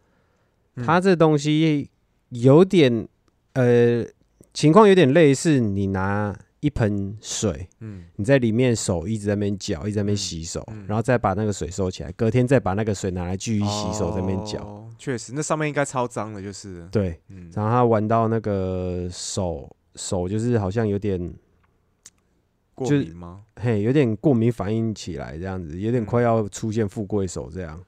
[0.76, 0.86] 嗯。
[0.86, 1.90] 它这东西
[2.30, 3.08] 有点
[3.54, 4.06] 呃，
[4.54, 8.04] 情况有点类似，你拿一盆水，嗯。
[8.16, 10.18] 你在里面手一直在那边搅，一直在那边嗯。
[10.18, 10.86] 洗手，嗯。
[10.88, 14.60] 然后再把那个水收起来，隔天再把那个水拿来继续洗手，在那边搅。
[14.64, 21.34] 哦，确实，那上面应该超脏的，就是，对，嗯，然后他玩到那个手手就是好像有点
[22.80, 23.44] 过就是敏吗？
[23.58, 27.80] 嘿，有点过敏反应起来，这样子，有点嗯快要出现富贵手这样。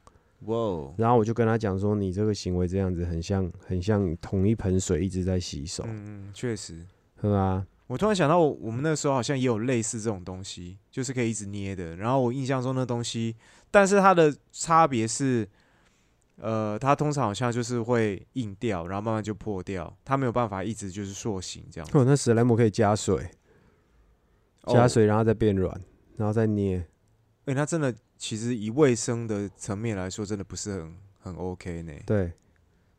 [0.45, 6.85] 哇哦，然后我就跟他讲说，你这个行为这样子很像很像同一盆水一直在洗手，嗯嗯，确实。
[7.21, 7.65] 是啊？
[7.87, 11.97] 我突然想到，我们那时候好像也有类似这种东西，就是可以一直捏的。
[11.97, 13.35] 然后我印象中那东西，
[13.69, 15.47] 但是它的差别是，
[16.37, 21.97] 呃，它通常好像就是会硬掉，然后慢慢就破掉，它没有办法一直就是塑形这样子。
[21.97, 23.29] 哦，那史莱姆可以加水，
[24.67, 25.81] 加哦，水然后再变软，
[26.17, 26.85] 然后再捏。
[27.45, 31.91] 哎、它真的其实以卫生的层面来说，真的不是很很 OK 呢。
[32.05, 32.31] 对，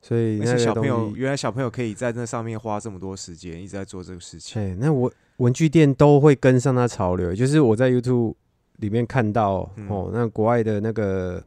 [0.01, 4.61] 所以而那小朋友，原来小朋友可以在那上面花这么多时间，一直在做这个事情。
[4.61, 8.35] 哎，那我文具店都会跟上它潮流，就是我在 YouTube
[8.79, 11.42] 里面看到、嗯哦，那国外的那个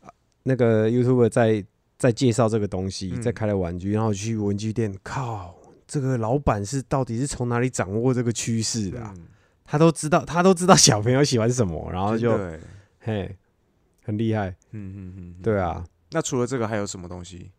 [0.00, 0.08] 啊
[0.44, 1.64] 那个 YouTuber 在
[1.98, 5.57] 在介绍这个东西，嗯在开了玩具，然后去文具店，靠，
[5.88, 9.26] 这个老板是到底是从哪里掌握这个趋势的啊、嗯，
[9.64, 12.38] 他都知道，他都知道小朋友喜欢什么，然后就
[13.00, 13.34] 嘿，
[14.04, 15.84] 很厉害，嗯嗯嗯，嗯对啊。
[16.10, 17.50] 那除了这个还有什么东西？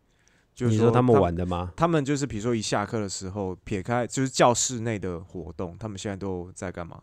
[0.54, 1.72] 就是说他们玩的吗？
[1.74, 7.02] 他们就是比如说一下课的时候，撇开就是教室内的活动，他们现在都在干嘛？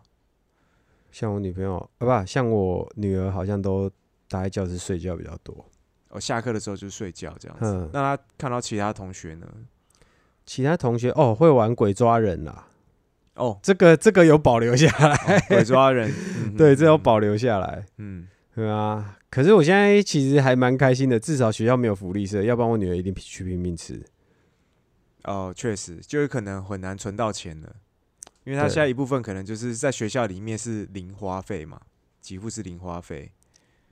[1.11, 3.89] 像我女朋友，啊不，像我女儿好像都
[4.29, 5.65] 待在教室睡觉比较多。
[6.09, 7.65] 哦，下课的时候就睡觉这样子。
[7.65, 9.47] 嗯，那他看到其他同学呢？
[10.47, 12.67] 其他同学哦会玩鬼抓人啦，
[13.35, 16.11] 哦，这个这个有保留下来，哦鬼抓人，
[16.45, 19.15] 嗯对，这有嗯保留下来，嗯，对啊。
[19.29, 24.01] 可是我现在其实还蛮开心的，至少学校没有福利社，要不然我女儿一定去拼命吃。
[25.25, 27.75] 哦，确实，就是可能很难存到钱了，
[28.45, 28.69] 因为他对。
[28.69, 31.81] 现在一部分可能就是在学校里面是零花费嘛，
[32.21, 33.33] 几乎是零花费。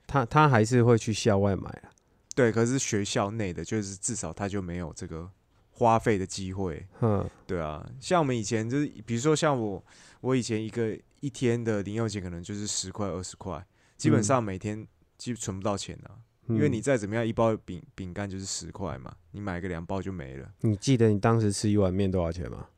[0.06, 1.92] 她她还是会去校外买啊，
[2.34, 5.28] 对，可是学校内的，就是至少他就没有这个
[5.76, 6.86] 花费的机会。
[7.00, 9.84] 哼，对啊，像我们以前就是，比如说像我，
[10.22, 13.64] 我以前一个一天的零用钱可能就是十块二十块，
[13.96, 14.22] 基本嗯。
[14.22, 14.86] 上每天
[15.18, 16.16] 基存不到钱啊，
[16.48, 16.72] 因为嗯。
[16.72, 20.50] 你再怎么样一包饼饼干就是十块嘛，你买个两包就没了。
[20.62, 22.68] 你记得你当时吃一碗面多少钱吗？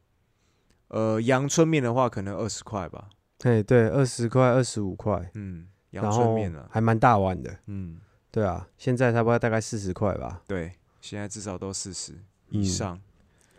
[0.88, 12.14] 呃，阳春面的话可能二十块吧，哎，对，二十块、二十五块，嗯，然阳春后面啊，还蛮大碗的，嗯，对啊，现在差不多大概四十块吧，对，现在至少都四十
[12.50, 13.00] 以嗯上，嗯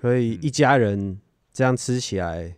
[0.02, 1.20] 所以一家人
[1.52, 2.56] 这样吃起来，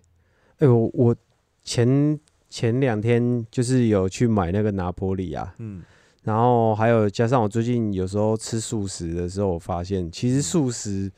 [0.60, 1.16] 哎、我我
[1.64, 5.82] 前前两天就是有去买那个拿坡里啊，嗯
[6.24, 11.12] 然后还有加上我最近有时候吃素食的时候，我发现其实嗯素食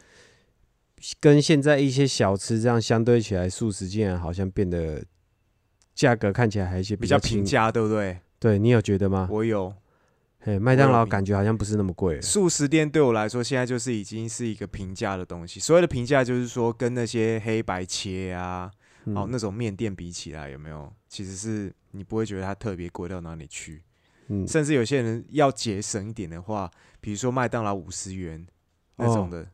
[1.19, 5.03] 跟现在一些小吃这样相对起来，素食竟然好像变得
[5.93, 7.43] 价格看起来还有一些比较平。
[7.43, 8.17] 价，对不对？
[8.39, 9.27] 对你有觉得吗？
[9.29, 9.73] 我有
[10.45, 12.19] 嘿，麦当劳感觉好像不是那么贵。
[12.19, 15.57] 素食店对我来说，现在就是已经是一个平价的东西。
[15.57, 18.69] 所谓的平价，就是说跟那些黑白切啊，
[19.05, 20.91] 嗯哦那种面店比起来，有没有？
[21.07, 23.83] 其实是你不会觉得它特别贵到哪里去。
[24.27, 28.45] 嗯甚至有些人要节省一点的话，比如说麦当劳五十元
[28.97, 29.47] 那哦种的，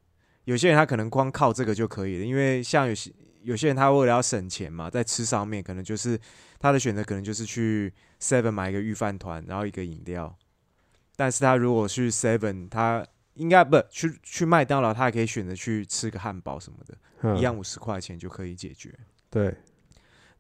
[0.45, 3.11] 有些人他可能光靠这个就可以了，因为像有些
[3.43, 6.19] 有些人他为了要省钱嘛，在吃上面可能就是
[6.57, 10.35] 他的选择可能就是去 Seven 买一个预饭团，然后一个饮料。
[11.19, 18.97] 但是他如果去 Seven，他应该不去去麦当劳，他也可以选择去吃个汉堡什么的，嗯一样五十块钱就可以解决。
[19.29, 19.53] 对，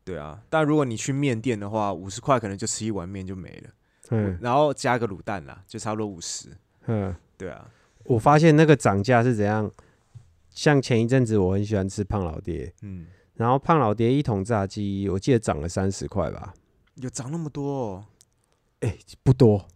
[0.05, 3.69] 对啊，但如果你去面店的话，五十块可能就吃一碗面就没了，
[4.11, 6.47] 嗯然后加个卤蛋啦，就差不多五十。
[6.85, 7.13] 嗯。
[7.37, 7.69] 对啊，
[8.05, 9.69] 我发现那个涨价是怎样？
[10.49, 16.53] 像前一阵子我很喜欢吃胖老爹，嗯，然后胖老爹一桶炸鸡，我记得涨了三十块吧，
[16.95, 18.05] 有涨那么多哦，
[19.23, 19.67] 不多。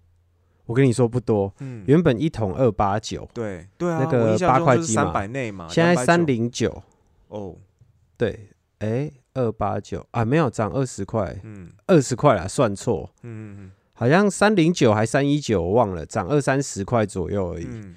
[0.74, 5.12] 我跟你说不多，嗯，原本一桶二八九，对对啊，那个八块鸡嘛。
[5.12, 6.82] 百内嘛，现在三零九，
[7.28, 7.56] 哦，
[8.18, 10.04] 对，哎，二八九。
[10.10, 11.72] 啊，没有涨二十块，嗯。
[11.86, 17.68] 二十块啦，算错，嗯嗯好像三零九还三一九，我忘了，涨二三十块左右而已。
[17.70, 17.96] 嗯，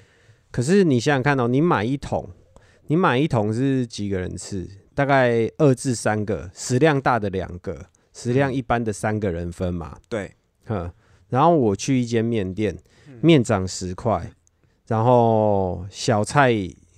[0.50, 2.28] 可是你想想看哦，你买一桶，
[2.88, 4.68] 你买一桶是几个人吃？
[4.94, 9.96] 大概二至三个，食量大的两个，食量一般的三个人分嘛。
[10.10, 10.30] 对，
[10.66, 10.92] 哼，
[11.28, 12.76] 然后我去一间面店，
[13.08, 14.32] 嗯面涨十块，
[14.86, 16.52] 然后小菜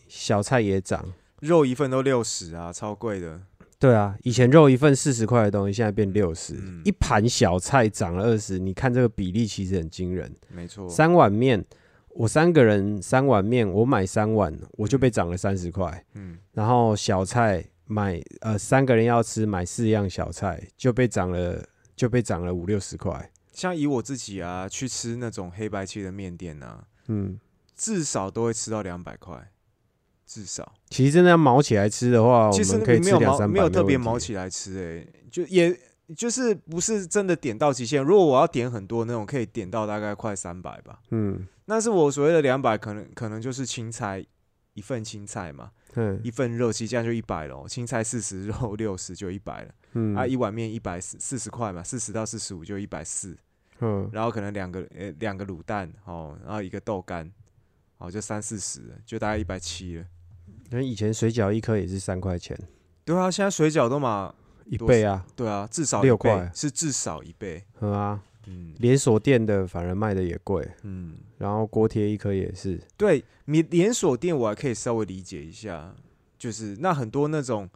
[0.09, 1.05] 小菜也涨。
[1.41, 3.41] 肉一份都六十啊，超贵的，
[3.79, 10.35] 对啊，以前肉一份四十块的东西，现在变六十、嗯一盘小菜涨了二十，你看这个比例其实很惊人。
[10.49, 11.64] 没错，三碗面，
[12.11, 16.05] 我三个人三碗面，我买三碗，我就被涨了三十块。
[16.14, 21.64] 嗯然后小菜买呃三个人要吃买四样小菜就被涨了
[21.95, 23.31] 就被涨了五六十块。
[23.59, 27.40] 像以我自己啊，去吃那种黑白切的面店啊，嗯，
[27.75, 29.51] 至少都会吃到两百块，
[30.25, 30.75] 至少。
[30.90, 35.77] 其实真的要毛起来吃的话，其实没有毛没有特别毛起来吃、欸，就也
[36.16, 38.01] 就是不是真的点到极限。
[38.01, 41.01] 如果我要点很多那种，可以点到大概快三百吧。
[41.11, 44.25] 嗯但是我所谓的两百，可能可能就是青菜
[44.75, 47.66] 一份青菜嘛，嗯一份肉，其实这样就一百了。
[47.66, 49.75] 青菜四十，肉六十就一百了。
[49.94, 53.37] 嗯啊，一碗面一百四四十块嘛，四十到四十五就一百四。
[53.81, 54.09] 嗯。
[54.12, 57.31] 然后可能两个呃两个卤蛋哦，然后一个豆干，
[57.99, 60.05] 哦就三四十，就大概一百七了。
[60.71, 62.59] 因为以前水饺一颗也是三块钱。
[63.05, 64.35] 对啊，现在水饺都嘛，
[64.67, 66.51] 一倍啊，对啊，至少六块。
[66.55, 67.64] 是至少一倍。
[67.81, 68.75] 嗯啊，嗯。
[68.79, 75.95] 连锁店的反而卖的也贵，嗯，然后锅贴一颗也是，对，你连锁店我还可以稍微理解一下，
[76.38, 77.69] 就是那很多那种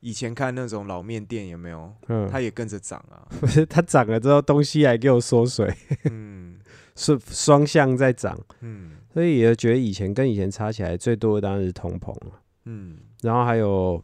[0.00, 3.26] 以前看那种老面店有没有，嗯，它也跟着涨啊。
[3.40, 5.72] 不 是它涨了之后东西还给我缩水，
[6.10, 6.58] 嗯。
[6.96, 8.92] 是双向在涨，嗯。
[9.12, 12.98] 所以也觉得以前跟以前差起来最多的当然是通膨了，嗯。
[13.22, 14.02] 然后还有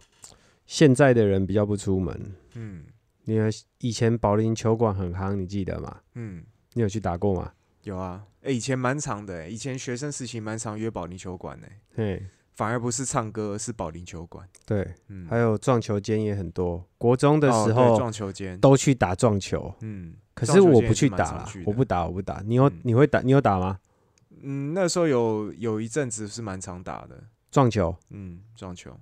[0.66, 2.84] 现在的人比较不出门，嗯。
[3.24, 6.00] 因为以前保龄球馆很夯，你记得吗？
[6.14, 7.52] 嗯，你有去打过吗？
[7.82, 8.24] 有啊。
[8.42, 12.24] 哎、以前蛮长的、欸，以前学生时期蛮常约保龄球馆的、嘿，
[12.56, 14.48] 反而不是唱歌，而是保龄球馆。
[14.64, 22.42] 对，嗯，还有撞球间也很多，国中的时候撞球间，都去打撞球，嗯，可是我不去打啦蛮常去，的我不打，我不打。
[22.44, 23.20] 你有嗯你会打？
[23.20, 23.78] 你有打吗？
[24.42, 27.94] 嗯，那时候有有一阵子是蛮常打的，撞球？
[28.10, 28.98] 嗯，撞球。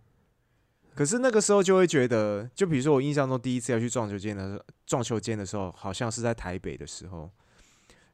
[0.94, 7.30] 可是那个时候就会觉得，就比如说我印象中第一次要去撞球间的时候，撞球间的时候，好像是在台北的时候，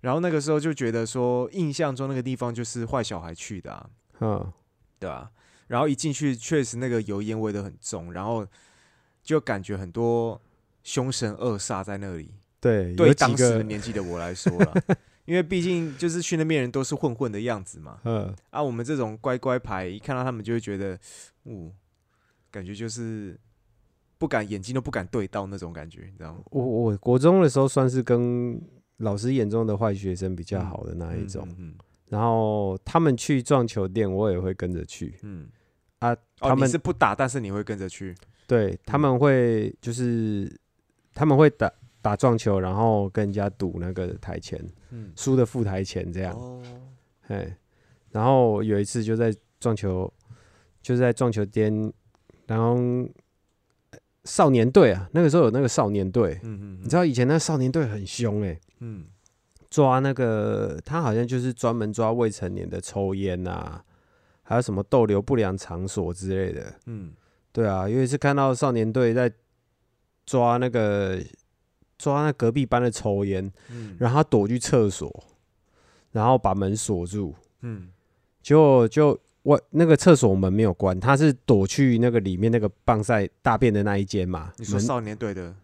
[0.01, 4.53] 然后那个时候就觉得说，印象中那个地方就是坏小孩去的、啊，嗯，
[5.01, 5.31] 对吧、
[5.67, 8.47] 然后一进去，确实那个油烟味都很重，然后
[9.23, 10.41] 就感觉很多
[10.85, 12.31] 凶神恶煞在那里。
[12.61, 14.75] 对，对当时的，年纪的我来说了，
[15.25, 20.99] 因为毕竟就是去那边人都是混混的样子嘛，嗯，啊，我们这种乖乖牌，一看到他们就会觉得，
[21.45, 21.73] 嗯，
[22.51, 23.41] 感觉就是
[24.19, 26.41] 不敢眼睛都不敢对到那种感觉，你知道吗？
[26.51, 28.61] 我我国中的时候算是跟
[28.99, 31.75] 老师眼中的坏学生比较好的那一种，嗯
[32.11, 35.19] 然后他们去撞球店，我也会跟着去。
[35.23, 35.49] 嗯，
[36.01, 36.15] 啊。
[36.41, 38.15] 哦，他们你是不打，但是你会跟着去，
[38.47, 40.51] 对，他们会就是
[41.13, 41.71] 他们会打
[42.01, 46.35] 打撞球，然后跟人家赌那个台钱，嗯，输的付台钱这样。
[46.35, 46.63] 哦，
[47.29, 47.55] 哎，
[48.11, 50.11] 然后有一次就在撞球，
[50.81, 51.71] 就是在撞球店，
[52.47, 52.75] 然后
[53.91, 59.05] 呃少年队啊，那个时候有那个少年队，嗯嗯，你知道以前那少年队很凶哎、嗯
[59.71, 63.83] 抓那个他好像就是专门抓未成年的抽烟啊，
[64.43, 66.75] 还有什么逗留不良场所之类的。
[66.87, 67.13] 嗯
[67.53, 69.33] 对啊，因为是看到少年队在
[70.27, 71.21] 抓那个
[71.99, 75.25] 抓那隔壁班的抽烟，嗯然后他躲去厕所，
[76.13, 77.89] 然后把门锁住，嗯
[78.43, 84.53] 结果就我那个厕所门没有关，他是躲去那个里面那个棒赛大便的那一间嘛。
[84.57, 85.55] 你说少年队的，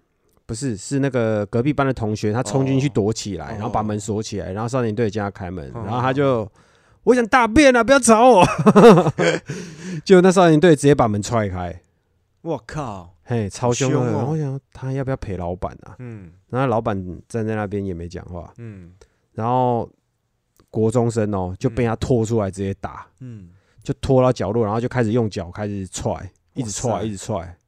[0.46, 5.82] 不是是那个隔壁班的同学，他冲进去哦躲起来，然后把哦门锁起来，然后少年队叫他开门，哦。
[5.84, 6.50] 然后他就
[7.02, 8.46] 我想大便啊，不要吵我。
[10.04, 11.80] 结果那少年队直接把门踹开，
[12.42, 13.96] 我靠，嘿，超凶的。
[13.96, 14.10] 凶哦。
[14.12, 15.96] 然后我想他要不要陪老板啊？
[15.98, 16.30] 嗯。
[16.48, 16.96] 然后老板
[17.28, 18.92] 站在那边也没讲话，嗯。
[19.32, 19.90] 然后
[20.70, 23.06] 国中生哦就被他拖出来直接打。
[23.20, 23.48] 嗯，
[23.82, 27.00] 就拖到角落，然后就开始用脚开始踹，一直哇塞。
[27.00, 27.58] 踹，一直踹，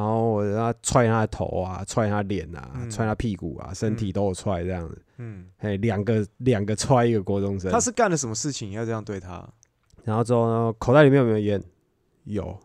[0.00, 5.02] 然后我让他踹他的头啊，踹他脸啊，嗯踹他屁股啊，身体都有踹这样子。
[5.18, 9.46] 嗯，哎，两个两个踹一个国中生，他是干了什么事情要这样对他？
[10.04, 11.62] 然后之后呢，口袋里面有没有烟？
[12.24, 12.58] 有，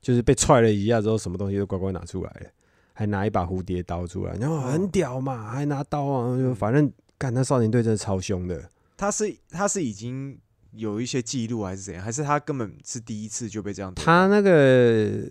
[0.00, 2.46] 就是被踹了一下之后，什么东西都乖乖拿出来了，
[2.94, 8.66] 还拿一把蝴蝶刀出来，然后很屌嘛，还拿刀啊，就反正干那少年队真的超凶的。
[8.96, 10.38] 他是他是已经
[10.72, 12.02] 有一些记录还是怎样？
[12.02, 14.04] 还是他根本是第一次就被这样对待？
[14.04, 15.28] 他那个，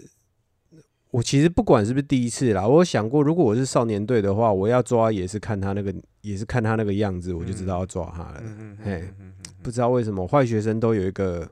[1.15, 8.41] 我其实不管是不是第一次啦，我想过，如果我是少年队的话，我要抓也是看他那个，也是看他那个样子，我就知道要抓他了。
[8.43, 9.09] 嗯嗯嘿
[9.63, 11.49] 不知道为什么坏学生都有一个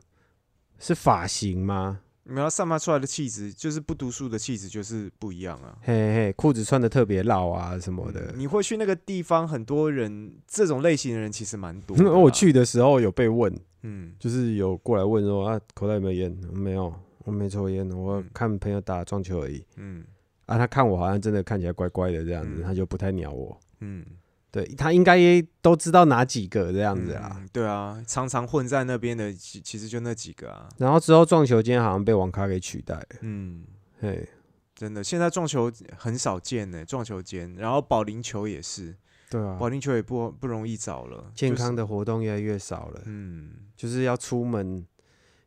[0.80, 2.01] 是发型吗？
[2.26, 5.78] 没有散发出来的气质，就是不读书的气质，就是不一样啊。
[5.82, 8.34] 嘿嘿，裤子穿的特别老啊什么的。
[8.36, 16.38] 你会去那个地方，很多人这种类型的人其实蛮多 我去的时候有被问，嗯，就是有过来问说啊，口袋有没有烟？
[16.51, 16.93] 没有，
[17.24, 19.65] 我没抽烟，我嗯看朋友打撞球而已。
[19.78, 20.03] 嗯
[20.45, 23.57] 啊，他看我好像真的看起来乖乖的这样子，嗯他就不太鸟我。
[23.80, 24.05] 嗯，
[24.51, 25.17] 对他应该
[25.61, 27.38] 都知道哪几个这样子啊。
[27.39, 30.67] 嗯对啊，常常混在那边的，其其实就那几个啊。
[30.78, 33.63] 然后之后撞球间好像被网咖给取代了，嗯，
[34.01, 34.28] 嘿，
[34.76, 38.95] 真的，现在撞球很少见呢，撞球间，然后保龄球也是，
[39.30, 44.86] 对啊保，龄球也不不容易找了，健康，的活动越来越少了，嗯就是要出门，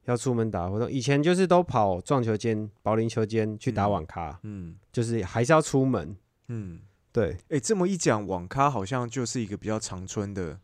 [0.06, 0.90] 要出门打活动。
[0.90, 6.16] 以前就是都跑撞球间、保龄球间去打嗯网咖，嗯就是还是要出门。
[6.48, 6.80] 嗯，
[7.12, 10.58] 对，哎，这么一讲，网咖好像就是一个比较长春的、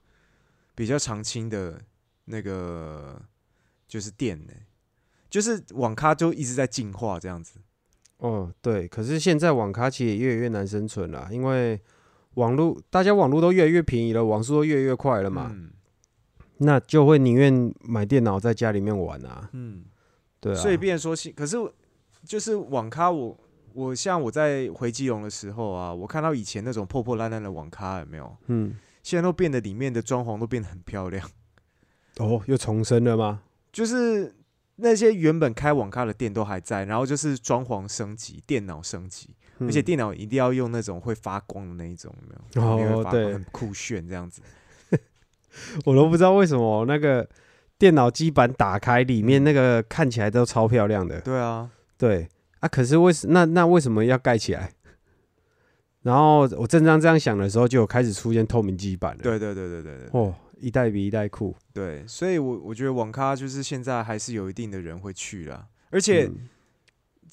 [0.74, 1.80] 比较常青的
[2.24, 3.20] 那个
[3.86, 4.52] 就是店呢，
[5.28, 7.58] 就是网咖就一直在进化这样子。
[8.18, 8.86] 哦，对。
[8.86, 11.80] 可是现在网咖其实也越来越难生存了，因为
[12.34, 15.72] 网络大家网络都越来越便宜了，网速都越来越快了嘛，嗯
[16.62, 19.48] 那就会宁愿买电脑在家里面玩啊。
[19.52, 19.84] 嗯，
[20.40, 21.56] 对啊，所以变成说，可是
[22.24, 23.38] 就是网咖我。
[23.74, 28.36] 我像我在回基隆的时候啊，我看到以前那种破破烂烂的网咖有没有？
[28.48, 31.26] 嗯，现在都变得里面的装潢都变得很漂亮，
[32.18, 33.40] 哦，又重生了吗？
[33.72, 34.36] 就是
[34.76, 42.14] 那些原本开网咖的店都还在，然后就是装潢升级、电脑升级，而且嗯电脑一定要用那种会发光的那一种，
[42.52, 42.98] 有没有？
[42.98, 44.42] 哦对很酷炫这样子。
[45.84, 47.28] 我都不知道为什么那个
[47.78, 51.20] 电脑基板打开，里面那个看起来都超漂亮的。
[51.20, 52.28] 对啊，对
[52.60, 54.72] 啊，可是为什那那为什么要盖起来？
[56.02, 61.54] 然后我正当这样想的时候，就有开始出现透明基板了。，对对对对对对哦，一代比一代酷。
[61.72, 66.48] 对，所以我我觉得网咖就是现在还是有一定的人会去啦，而且嗯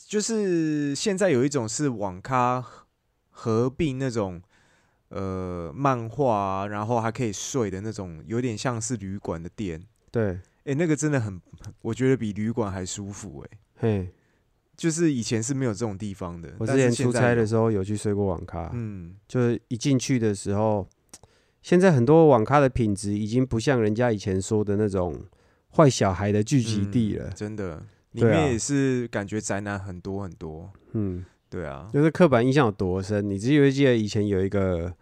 [0.08, 2.86] 就是现在有一种是网咖合
[3.32, 4.42] 合并那种
[5.10, 9.82] 呃漫画啊，然后还可以睡的那种，有点像是旅馆的店。
[10.12, 11.40] 对，诶，那个真的很，
[11.82, 13.58] 我觉得比旅馆还舒服哎。
[13.76, 14.10] 嘿，
[14.76, 16.54] 就是以前是没有这种地方的。
[16.58, 20.88] 我之前出差的时候有去睡过网咖，嗯，就是一进去的时候，
[21.62, 25.16] 现在很多网咖的品质已经不像人家以前说的那种
[25.76, 27.34] 坏小孩的聚集地了嗯。
[27.36, 30.72] 真的，里面也是感觉宅男很多很多。
[30.94, 33.28] 嗯，对啊，就是刻板印象有多深？
[33.30, 34.94] 你记不记得以前有一个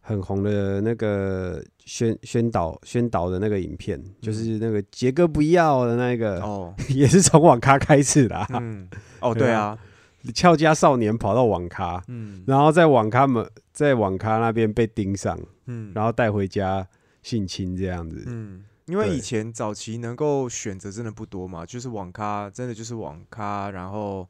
[0.00, 8.46] 很红的那个宣宣导宣导的那个影片，就是那个杰哥不要的那个，嗯 哦，也是从网咖开始的、啊。
[8.60, 8.88] 嗯，
[9.20, 9.76] 哦，对啊
[10.22, 16.86] 对啊，俏家少年跑到网咖，嗯然后在网咖门在网咖那边被盯上，嗯，然后带回家
[17.22, 18.22] 性侵这样子。
[18.26, 24.26] 嗯，因为以前早期能够选择真的不多嘛，就是网咖，真的就是网咖，然后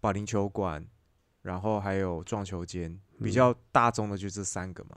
[0.00, 0.84] 保龄球馆，
[1.42, 2.90] 然后还有撞球间，
[3.22, 4.96] 比嗯较大众的就这三个嘛。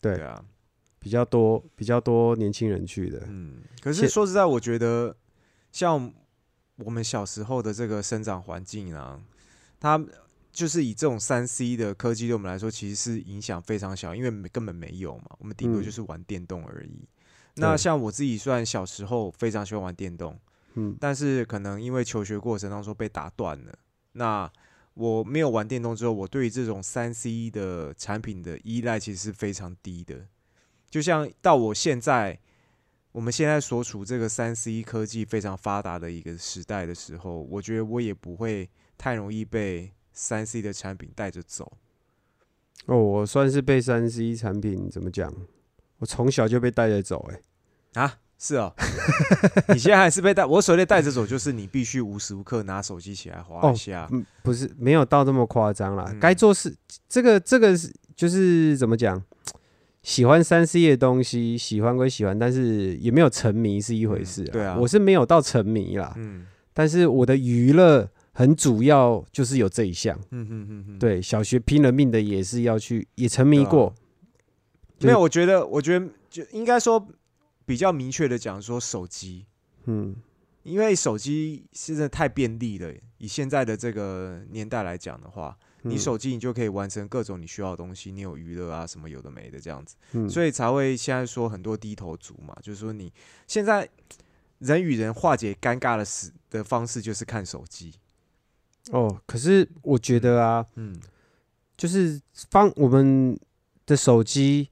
[0.00, 0.44] 对对啊，
[0.98, 5.16] 比较多比较多年轻人去的，嗯，可是现说实在，我觉得
[5.72, 6.12] 像
[6.76, 9.20] 我们小时候的这个生长环境啊，
[9.80, 10.02] 它
[10.52, 17.08] 就是以这种三 C 的科技对我们来说，其实是影响非常小，因为根本没有嘛，我们顶多嗯就是玩电动而已。
[17.54, 20.38] 那像我自己，虽然小时候非常喜欢玩电动，
[20.74, 23.74] 嗯，但是可能因为求学过程当中被打断了，
[24.12, 24.50] 那
[24.96, 30.26] 我没有玩电动之后，我对于这种三 C 的产品的依赖其实是非常低的。
[30.88, 32.40] 就像到我现在，
[33.12, 41.76] 我们现在所处这个三 C 科技非常发达的一个时代的时候，我觉得我也不会太容易被三 C 的产品带着走。
[42.86, 45.30] 哦，我算是被三 C 产品怎么讲？
[45.98, 48.72] 我从小就被带着走、欸，啊，是哦，
[49.72, 54.06] 你现在还是被带，我所谓的带着走，就是你必须无时无刻拿手机起来划哦一下。
[54.12, 56.04] 嗯，不是没有到这么夸张啦。
[56.08, 56.74] 嗯该做事，
[57.08, 59.22] 这个这个是就是怎么讲？
[60.02, 70.16] 喜欢三 C 的东西，喜欢归喜欢，但是也没有沉迷是一回事、嗯对啊我是没有到沉迷啦，嗯但是我的娱乐很主要就是有这一项。
[70.30, 73.92] 嗯嗯嗯嗯，对，小学拼了命的也是要去，也沉迷过。
[74.98, 77.04] 就是没有，我觉得，我觉得就应该说
[77.66, 79.44] 比较明确的讲说手机，
[79.84, 80.14] 嗯，
[80.62, 93.12] 因为手机现在太便利了，以现在的这个年代来讲的话，你嗯手机你就可以完成各种你需要的东西，你有娱乐啊什么有的没的这样子，嗯所以才会现在说很多低头族嘛，就是说你
[93.46, 93.88] 现在
[94.60, 97.92] 人与人化解尴尬的时的方式就是看手机，
[98.90, 100.98] 哦，可是我觉得啊，嗯
[101.76, 103.38] 就是方我们
[103.84, 104.70] 的手机，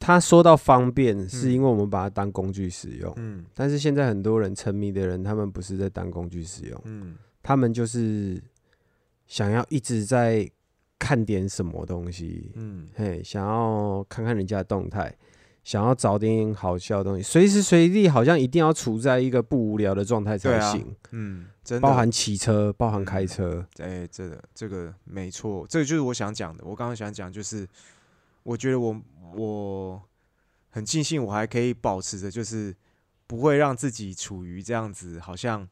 [0.00, 3.12] 它说到方便，是嗯因为我们把它当工具使用。
[3.18, 3.44] 嗯。
[3.54, 7.14] 但是现在很多人沉迷的人，他们不是在当工具使用，嗯。
[7.42, 8.42] 他们就是
[9.26, 10.50] 想要一直在
[10.98, 12.88] 看点什么东西，嗯。
[12.94, 15.14] 嘿，想要看看人家的动态，
[15.62, 21.86] 想要找点好笑的东西，随时随地好像一定要处在一个不无聊的状态才行，嗯，真的。
[21.86, 26.64] 包含骑车，包含开车，哎、这个这个没错，这个就是我想讲的。
[26.64, 27.68] 我刚刚想讲就是，
[28.42, 28.98] 我觉得我
[29.36, 30.02] 我
[30.70, 32.74] 很庆幸我还可以保持着，就是
[33.26, 35.68] 不会让自己处于这样子，好像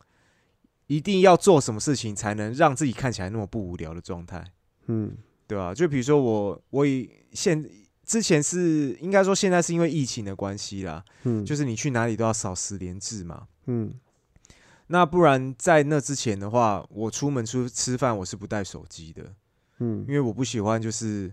[0.87, 4.45] 一定要做什么事情才能让自己看起来那么不无聊的状态，
[4.87, 7.69] 嗯对吧、就比如说我我以现
[8.05, 13.49] 之前是应该说现在是因为疫情的关系啦，嗯，就是你去哪里都要扫十连制嘛。
[13.67, 13.95] 嗯
[14.89, 19.35] 那不然在那之前的话，我出门出吃饭我是不带手机的。
[19.79, 21.33] 嗯因为我不喜欢，就是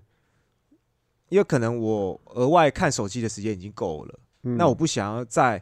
[1.30, 5.62] 因为可能我额外看手机的时间已经够了，嗯，那我不想要在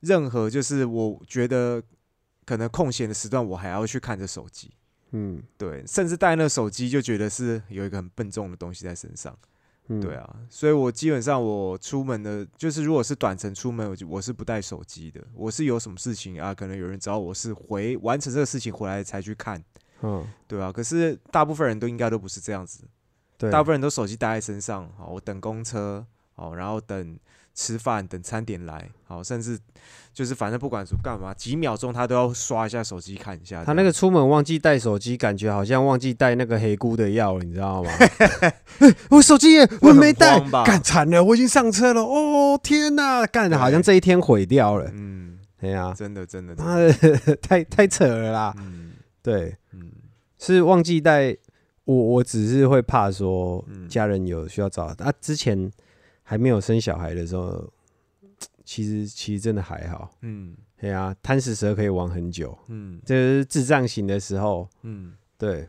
[0.00, 1.82] 任何就是我觉得
[2.44, 4.70] 可能空闲的时段，我还要去看着手机。
[5.14, 9.36] 嗯对，甚至带那手机就觉得是有一个很笨重的东西在身上。
[9.88, 15.20] 嗯对啊，所以我基本上我出门的，就是如果是短程出门，我就我是不带手机的。
[15.34, 19.62] 我是有什么事情啊，可能有人找我是回完成这个事情回来才去看，
[20.02, 20.70] 嗯对啊。
[20.72, 23.01] 可是大部分人都应该都不是这样子，对，
[23.50, 27.16] 大部分人都手机带在身上，好，我等公车，好，然后等
[27.54, 29.58] 吃饭，等餐点来，好，甚至
[30.12, 33.64] 就是反正不管是干嘛，几秒钟他都要刷一下手机看一下。
[33.64, 37.90] 他那个出门忘记带手机，感觉好像忘记带那个黑菇的药了，你知道吗？
[39.10, 44.90] 我手机也，我没带，干惨了，我已经上车了，哦天哪，干的好像这一天毁掉了。
[44.94, 48.54] 嗯，对呀，真的真的，真妈的的， 太太扯了啦！
[48.58, 49.92] 嗯对，嗯
[50.38, 51.36] 是忘记带，
[51.84, 55.12] 我我只是会怕说嗯家人有需要找啊。
[55.20, 55.70] 之前
[56.22, 57.68] 还没有生小孩的时候，
[58.64, 60.10] 其实其实真的还好。
[60.20, 65.64] 嗯对啊，贪食蛇可以玩很久，嗯这是智障型的时候，嗯，对，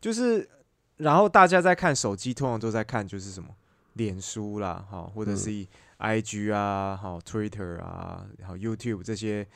[0.00, 0.48] 就是，
[0.96, 3.50] 然后大家在看手机，通常都在看就是什么
[3.92, 5.50] 脸书啦，哈，或者是
[5.98, 9.46] IG 啊，好 Twitter 啊，好 YouTube 这些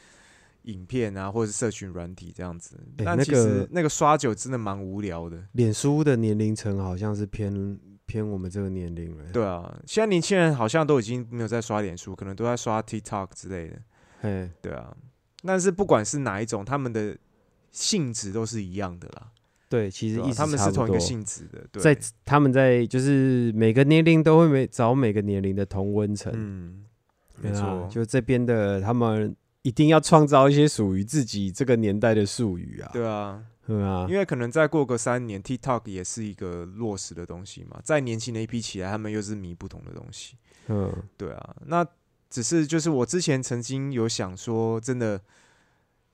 [0.63, 2.79] 影片啊，或者是社群软体这样子。
[2.97, 5.43] 但其欸那个实那个刷久真的蛮无聊的。
[5.53, 9.25] 脸书的年龄层好像是偏偏我们这个年龄了。
[9.33, 13.77] 对啊，现在年轻人好像都已经没有在刷脸书，可能都在刷 TikTok 之类的。
[14.21, 14.97] 嘿，对啊，
[15.43, 17.17] 但是不管是哪一种，他们的
[17.71, 19.29] 性质都是一样的啦。
[19.69, 21.65] 对，其实意思他们是同一个性质的。
[21.71, 26.85] 对，在他们在就是每个年龄都会每找每个年龄的同温层，嗯，
[27.41, 37.79] 没错，就这边的他们一定要创造一些属于自己这个年代的术语啊，对啊，对啊，因为可能再过个三年，TikTok 也是一个落实的东西嘛。
[37.85, 40.37] 再年轻的一批起来，他们又是迷不同的东西。
[40.69, 40.91] 嗯。
[41.17, 41.87] 对啊，那
[42.31, 45.21] 只是就是我之前曾经有想说，真的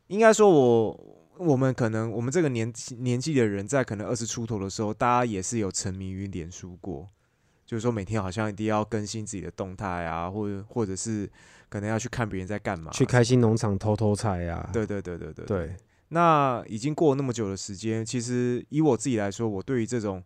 [0.09, 7.09] 应该说我我们可能我们这个年纪年纪的人，在可能二十出头的时候，大家也是有沉迷于脸书过，
[7.65, 11.31] 就是说每天好像一定要更新自己的动态啊，或者或者是
[11.69, 15.77] 可能要去看别人在干嘛，去开心农场偷偷菜啊，对对对对对对，
[16.09, 20.23] 那已经过了那么久的时间，其实以我自己来说，我对于这种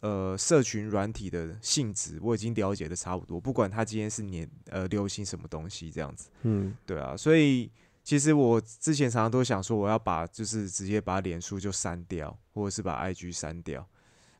[0.00, 3.40] 呃社群软体的性质，我已经了解的差不多。
[3.40, 6.76] 不管它今天是年呃流行什么东西这样子，嗯。
[6.86, 7.70] 对啊，所以
[8.04, 13.86] 其实我之前常常都想说，我要把就是直接把脸书就删掉，或者是把 IG 删掉。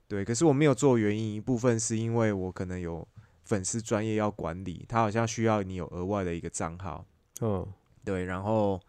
[0.06, 3.06] 对，可是我没有做，原因一部分是因为我可能有
[3.45, 7.05] 粉丝专业要管理，他好像需要你有额外的一个账号。
[7.40, 7.66] 嗯
[8.05, 8.80] 对，然后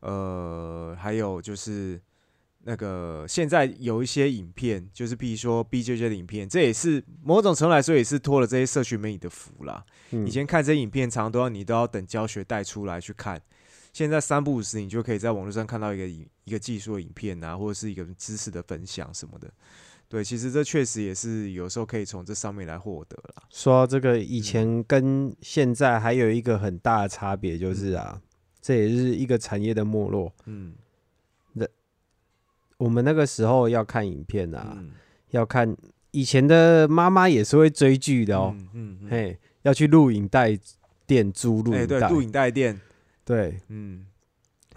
[0.00, 2.00] 呃，还有就是
[2.64, 9.84] 那个现在有一些影片，就是比如说 B J J 的影片，这也是某种程度来说也是托了这些社群媒体的福啦。
[10.10, 13.40] 嗯，以前看这些影片，常常都要你都要等教学带出来去看，
[13.92, 19.50] 现在三不五时你就可以在网络上看到一个影一个技术的影片啊，或者是一个知识的分享什么的。
[20.10, 23.44] 对，其实这确实也是有时候可以从这上面来获得了。
[23.48, 28.20] 说到这个，以前跟现在还有一个很大的差别就是啊，
[28.60, 30.34] 这也是一个产业的没落。
[30.46, 30.74] 嗯
[31.52, 31.64] 那
[32.76, 34.90] 我们那个时候要看影片啊，嗯
[35.30, 35.76] 要看
[36.10, 40.58] 以前的妈妈也是会追剧的哦，嗯嘿，要去录影带
[41.06, 42.80] 店租录哎、对，影带，录影带店，
[43.24, 44.06] 对，嗯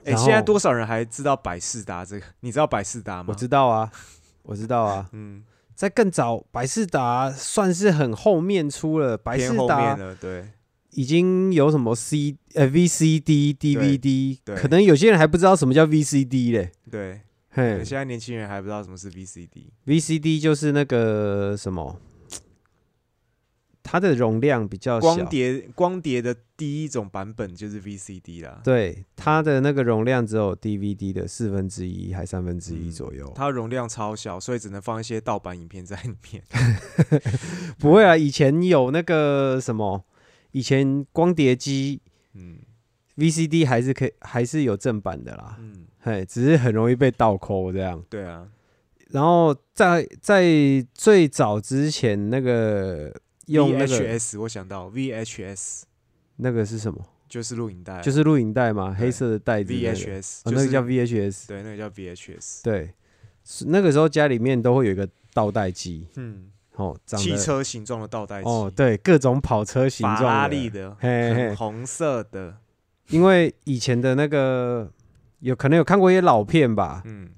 [0.05, 2.25] 哎、现在多少人还知道百事达这个？
[2.41, 3.25] 你知道百事达吗？
[3.29, 3.91] 我知道啊，
[4.43, 10.47] 我知道啊，嗯，在更早，百事达算是很后面出了，百事达，对，
[10.91, 16.71] 已经有什么 C 呃 VCD、DVD，可能有些人还不知道什么叫 VCD 嘞。
[16.91, 17.83] 对，嘿。
[17.83, 19.69] 现在年轻人还不知道什么是 VCD。
[19.87, 21.99] ，VCD 就是那个什么，
[23.93, 33.31] 它的容量比较小，光碟光碟的第一种版本就是 VCD 啦，对，它的那个容量只有 DVD 的四分之一还三分之一嗯左右。
[33.35, 36.43] 它容量超小，所以只能放一些盗版影片在里面。
[37.77, 40.03] 不会啊，以前有那个什么，
[40.53, 42.01] 以前光碟机
[42.33, 42.57] 嗯
[43.17, 45.55] VCD 还是可以，还是有正版的啦。
[45.59, 48.03] 嗯，嘿，只是很容易被盗抠这样。
[48.09, 48.47] 对啊，
[49.11, 50.43] 然后在在
[50.95, 53.13] 最早之前，那个
[53.47, 55.81] 用那个 VHS 我想到 VHS
[56.37, 57.05] 那个是什么？
[57.27, 57.93] 就是录影带。
[57.93, 59.95] 啊，就是录影带嘛，黑色的袋子、那个。
[59.95, 61.47] VHS，那个叫 VHS。
[61.47, 62.61] 对，那个叫 VHS。
[62.63, 62.93] 对，
[63.67, 71.47] 那个时候家里面都会有一个倒带机，嗯，哦，长汽车形状的倒带机，哦，对，各种跑车形法状拉利的，嘿嘿。
[71.49, 72.57] 很红色的，
[73.09, 74.91] 因为以前的那个
[75.39, 77.29] 有可能有看过一些老片吧，嗯。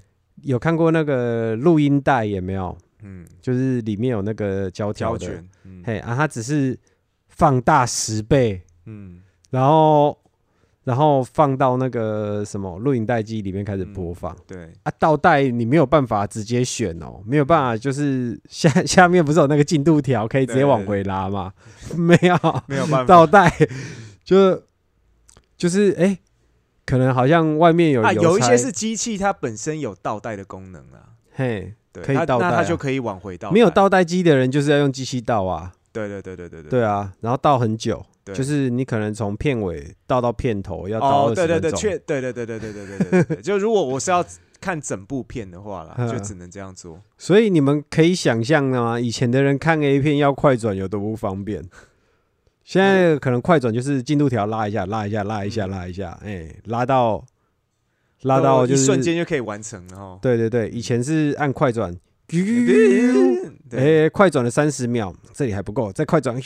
[0.41, 2.77] 有看过那个录音带有没有？
[3.05, 5.43] 嗯，就是里面有那个胶条的，
[5.83, 6.75] 嘿啊，它只是
[7.29, 10.17] 放大十倍，嗯，然后
[10.83, 14.91] 然后放到那个什么录影带机里面开始播放、对，啊。
[14.97, 21.53] 倒带你没有办法直接选哦，没有办法，就是下 下面不是有那个进度条可以直接往回拉吗？
[21.95, 23.03] 没有，没有办法。
[23.05, 23.51] 倒带
[24.23, 24.63] 就
[25.57, 26.17] 就是哎、
[26.85, 32.55] 可能好像外面有啊，有一些是机器它本身有倒带的功能啊，嘿，对，可以倒带啊。
[32.57, 36.69] 它就可以往回倒，没有，倒带机的人就是要用机器倒啊，对对对对对对。
[36.69, 44.23] 对啊，然后倒很久，就是你可能从片尾倒到片头要倒哦，二对对对，确，对对对对对对对对对对，就如果我是要
[44.59, 46.99] 看整部片的话啦， 就嗯只能这样做。
[47.17, 48.99] 所以你们可以想象吗？
[48.99, 51.63] 以前的人看 A 片要快转有多不方便，
[52.63, 55.69] 现在可能快转就是进度条拉一下，拉一下，拉一下，嗯。
[55.69, 57.23] 拉一下，哎、拉到
[58.25, 60.19] 拉到就是瞬间就可以完成了哈。
[60.21, 62.37] 对对对，以前是按快转，哎、
[63.69, 66.35] 对，快转了三十秒，这里还不够，再快转，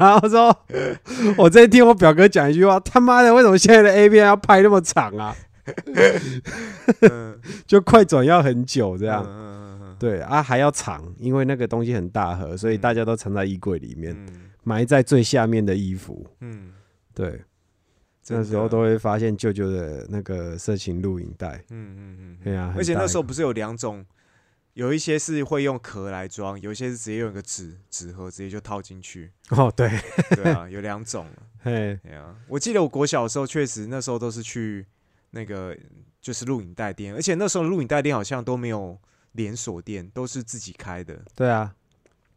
[0.00, 0.56] 然后说，
[1.36, 5.34] 我在听我表哥讲一句话，他妈的，为什么现在的 A 片要拍那么长啊？
[7.00, 7.40] 嗯。
[7.66, 14.50] 就快转要很久这这样，嗯对啊，还要长，因为那个东西很大盒，所以大家都藏在衣柜里面，嗯。
[14.66, 16.26] 埋在最下面的衣服。
[16.40, 16.72] 嗯，
[17.14, 17.42] 对，
[18.28, 21.62] 那时候都会发现舅舅的那个色情录影带。
[21.70, 24.04] 嗯嗯嗯对啊，而且那时候不是有两种，
[24.72, 29.30] 有一些是会用壳来装，有一些是直接用一个纸纸盒直接就套进去。
[29.50, 29.90] 哦，对，
[30.30, 31.26] 对啊，有两种。
[31.62, 34.86] 嘿，对啊，我记得我国小的时候，确实那时候都是去
[35.30, 35.76] 那个
[36.20, 38.98] 就是录影带店，而且那时候录影带店好像都没有
[39.32, 41.22] 连锁店，都是自己开的。
[41.34, 41.74] 对啊，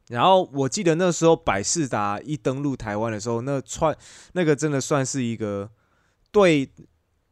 [0.07, 3.93] 然后我记得那时候百事达一登陆台湾的时候，那串
[4.31, 5.69] 那个真的算是一个
[6.31, 6.69] 对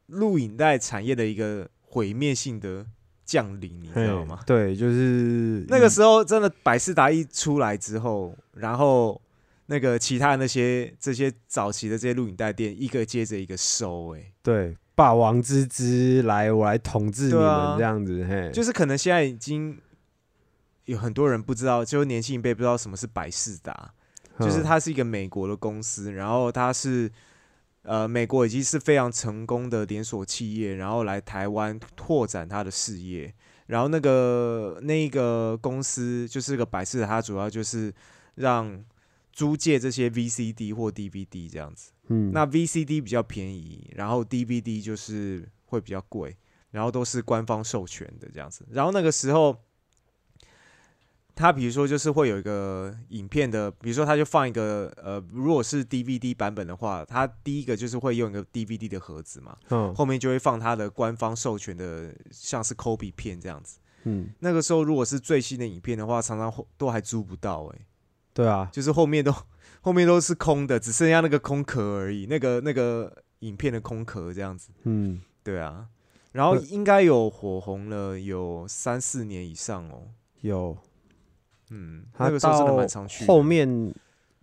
[0.07, 2.85] 录影带产业的一个毁灭性的
[3.25, 4.39] 降临，你知道嘿吗？
[4.45, 9.19] 对，就是那个时候真的百事达一出来之后，然后
[9.65, 19.77] 那个其他那些这些早期的这些录影带店，一个接着一个收、欸，对霸王之姿来，我来统治你们这样子，嘿，就是可能现在已经
[20.85, 23.91] 有很多人不知道，就年轻一辈不知道什么是百事达，
[24.39, 27.11] 就是嗯它是一个美国的公司，然后它是
[27.85, 33.33] 呃美国已经是非常成功的连锁企业，然后来台湾拓展它的事业。
[33.67, 37.91] 然后那个那个公司就是个百事，它主要就是
[38.35, 38.83] 让
[39.33, 41.91] 租借这些 VCD 或 DVD 这样子。
[42.09, 46.37] 嗯，那 VCD 比较便宜，然后 DVD 就是会比较贵，
[46.69, 48.63] 然后都是官方授权的这样子。
[48.69, 49.57] 然后那个时候，
[51.35, 63.79] 他比如说就是会有一个影片的，比如说他就放一个呃，如果是 DVD 版本的话，他第一个就是会用一个 DVD 的盒子嘛，嗯后面就会放他的官方授权的，像是 Kobe 片这样子。
[64.05, 67.81] 嗯，那个时候如果是最新的影片的话，常常都还租不到诶、
[68.33, 69.35] 对啊，就是后面都
[69.81, 74.69] 后面都是空的，只剩下那个空壳而已，那个那个影片的空壳这样子。
[74.83, 75.87] 嗯，对啊，
[76.31, 80.07] 然后呃应该有火红了有三四年以上哦。
[80.41, 80.77] 有，
[81.69, 83.33] 嗯，他那个时候真的常去的。
[83.33, 83.93] 后面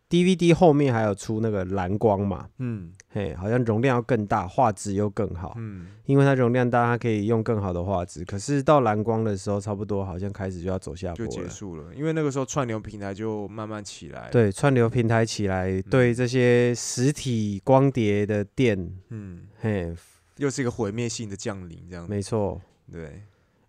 [0.09, 8.23] DVD 后面还有出那个蓝光嘛，嗯嘿，好像容量要更大，画质又更好，嗯，因为它容量大，它可以用更好的画质。
[8.25, 11.49] 可是到蓝光的时候，差不多好像开始就要走下坡就结了。
[11.49, 19.95] 束了，因为那个时候串流平台就慢慢起来。，对，串流平台起来，对这些实体光碟的店，嗯，嘿，
[20.37, 22.61] 又是一个毁灭性的降临，这样没错。
[22.91, 23.23] 对，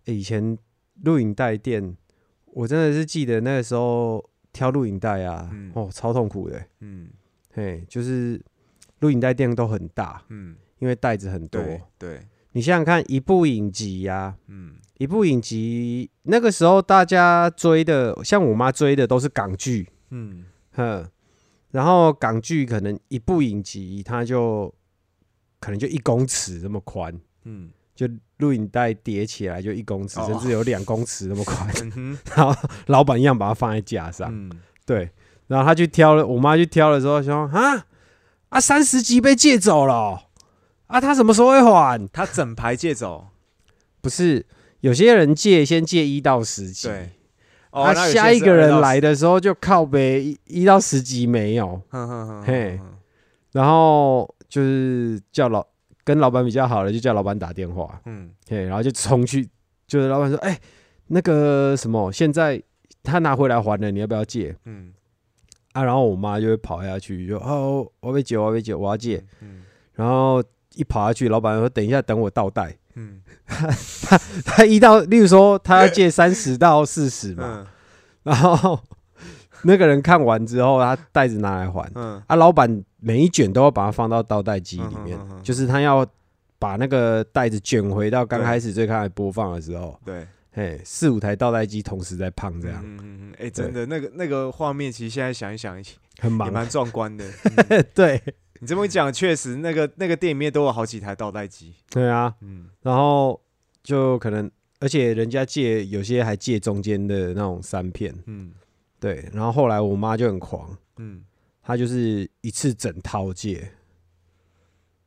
[0.06, 0.58] 欸以前
[1.04, 1.96] 录影带店，
[2.54, 5.72] 我真的是记得那个时候挑录影带啊，嗯。
[5.74, 6.64] 哦，超痛苦的。
[6.80, 7.08] 嗯。
[7.52, 8.40] 嘿，就是
[9.00, 11.60] 录影带店都很大，嗯，因为袋子很多。
[11.62, 12.20] 对对，
[12.52, 14.76] 你想想看，一部影集呀、嗯。
[14.98, 20.44] 一部影集，那个时候大家追的，像我妈追的都是港剧，嗯。
[20.72, 21.04] 哼，
[21.72, 24.72] 然后港剧可能一部影集它就
[25.58, 27.70] 可能就一公尺这么宽，嗯。
[27.94, 28.08] 就
[28.38, 30.26] 录影带叠起来就一公尺，哦。
[30.28, 34.50] 甚至有两公尺那么宽，嗯 然后老板一样把它放在架上，嗯，
[34.84, 35.10] 对，
[35.46, 37.86] 然后他去挑了，我妈去挑的时候说啊
[38.48, 40.22] 啊三十集被借走了哦、
[40.86, 42.08] 啊，他什么时候会还？
[42.08, 43.28] 他整排借走，
[44.00, 44.44] 不是，
[44.80, 47.10] 有些人借先借一到十集，对，
[47.70, 51.80] 啊，那有些下一个人来，的时候就靠北一一到十集没有，
[52.44, 52.80] 嘿。
[53.52, 55.64] 然后就是叫老
[56.04, 59.48] 跟老板比较好的就叫老板打电话，嗯嘿，然后就冲去，
[59.86, 60.58] 就是老板说，哎、
[61.06, 62.62] 那个什么，现在
[63.02, 64.92] 他拿回来还了，你要不要借嗯
[65.72, 65.82] 啊？
[65.82, 69.24] 然后我妈就会跑下去，就哦，我要被借，我要被借，我要借。
[69.40, 69.62] 嗯
[69.94, 70.42] 然后
[70.74, 72.76] 一跑下去，老板说：“等一下，等我倒带。
[72.96, 73.22] 嗯
[74.44, 77.66] ”他一到，例如说他要借三十到四十嘛，嗯
[78.24, 78.80] 然后
[79.64, 81.90] 那个人看完之后，他袋子拿来还。
[81.94, 82.22] 嗯。
[82.26, 86.06] 啊，老板每一卷都要把它放到倒带机里面，就是他要
[86.58, 95.82] 把那个袋子卷回到刚开始最开始播放的时候，对，嘿，四五台倒带机同时在胖，这样、嗯嗯嗯，哎，真的那个那个画面，其实现在想一想
[96.20, 96.48] 很忙。
[96.48, 97.24] 也蛮壮观的。
[97.68, 98.22] 嗯 对。
[98.60, 101.74] 你这么一讲，确实那个那个店里面都有好几台倒带机。
[101.90, 102.66] 对啊，嗯。
[102.82, 103.38] 然后
[103.82, 104.50] 就可能，
[104.80, 108.52] 而且人家借有些还借中间的那种三片，嗯
[109.04, 109.28] 对。
[109.34, 111.22] 然后后来我妈就很狂，嗯，
[111.62, 113.70] 她就是一次整套借，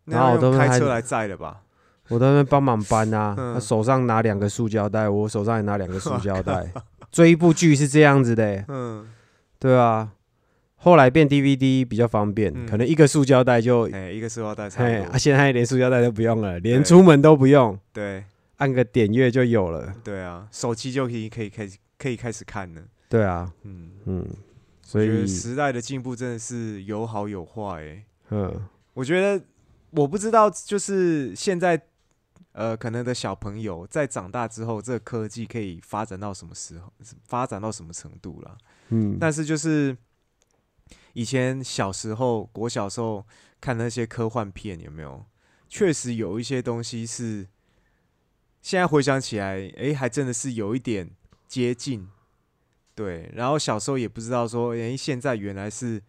[0.03, 1.63] 那然后我都还开车来载的吧？
[2.09, 6.71] 我在那边帮忙搬啊，嗯她手上拿两个塑胶袋，我手上也拿两个塑胶袋。
[7.11, 9.07] 追一部剧是这样子的欸、嗯，
[9.57, 10.11] 对啊。
[10.79, 15.11] 后来变 DVD 比较方便，嗯可能一个塑胶袋就，哎，一个塑料袋差嘿，不多。
[15.13, 18.23] 啊现在连塑胶袋都不用了，连出门都不用，对
[18.57, 19.91] 按个点阅就有了。
[20.03, 22.81] 对啊，手机就可以可以开始可以开始看了。
[23.09, 24.27] 对啊，嗯，嗯，
[24.81, 27.83] 所以，时代的进步真的是有好有坏。
[27.83, 29.45] 哎，嗯，我觉得
[29.91, 31.81] 我不知道，就是现在
[32.51, 36.91] 呃，可能的小朋友在长大之后，这个科技可以发展到什么时候，
[37.23, 38.57] 发展到什么程度了？
[38.89, 39.95] 嗯，但是就是
[41.13, 43.25] 以前小时候，我小时候
[43.61, 45.25] 看那些科幻片，有没有？
[45.69, 47.47] 确实有一些东西是
[48.61, 51.11] 现在回想起来，诶，还真的是有一点
[51.47, 52.09] 接近。
[52.97, 56.01] 对，然后小时候也不知道说，诶，现在原来是，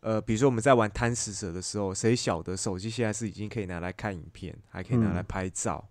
[0.00, 5.88] 呃，比如说我们在玩贪食蛇的时候，谁晓得手机现在是已经可以拿来看影片，还可以拿来嗯拍照。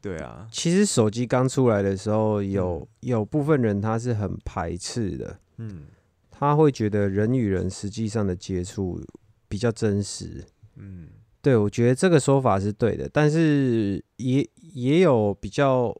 [0.00, 5.88] 对啊，其实手机刚出来的时候，有有部分人他是很排斥的，嗯
[6.30, 8.98] 他会觉得人与人实际上的接触
[9.48, 10.42] 比较真实。
[10.76, 11.08] 嗯
[11.42, 15.94] 对我觉得这个说法是对的，但是也也有比较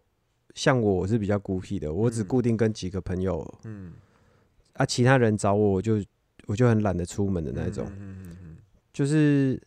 [0.57, 3.93] 像我，我是比较孤僻的，我只嗯固定跟几个朋友嗯
[4.73, 6.03] 啊，其他人找我，我就
[6.47, 7.87] 我就很懒得出门的那种。
[7.91, 8.57] 嗯嗯嗯嗯
[8.93, 9.63] 就是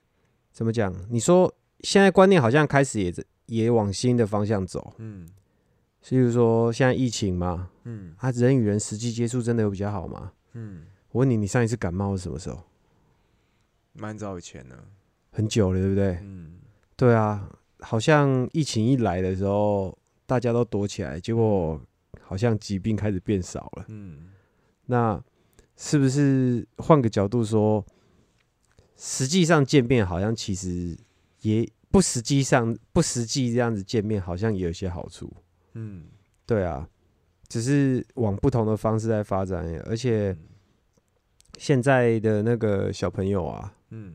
[0.52, 0.92] 怎么讲？
[1.10, 3.14] 你说现在观念好像开始也
[3.46, 5.30] 也往新的方向走，嗯
[6.10, 10.32] 例如说现在疫情嘛，嗯啊，人与人实际接触真的有比较好吗？
[10.54, 12.60] 嗯，我问你，你上一次感冒是什么时候？
[13.94, 14.76] 蛮早以前了。
[15.32, 16.18] 很久了，对不对？
[16.24, 16.54] 嗯
[16.96, 17.48] 对啊，
[17.82, 19.96] 好像疫情一来的时候，
[20.30, 21.82] 大家都躲起来，结果
[22.22, 23.86] 好像疾病开始变少了。
[23.88, 24.30] 嗯。
[24.86, 25.20] 那
[25.76, 27.84] 是不是换个角度说，
[28.96, 30.96] 实际上见面好像其实
[31.42, 35.34] 也不实际上不实际这样子见面，好像也有些好处。
[35.74, 36.04] 嗯，
[36.46, 36.88] 对啊，
[37.48, 40.38] 只是往不同的方式在发展而且
[41.58, 44.14] 现在的那个小朋友啊，嗯。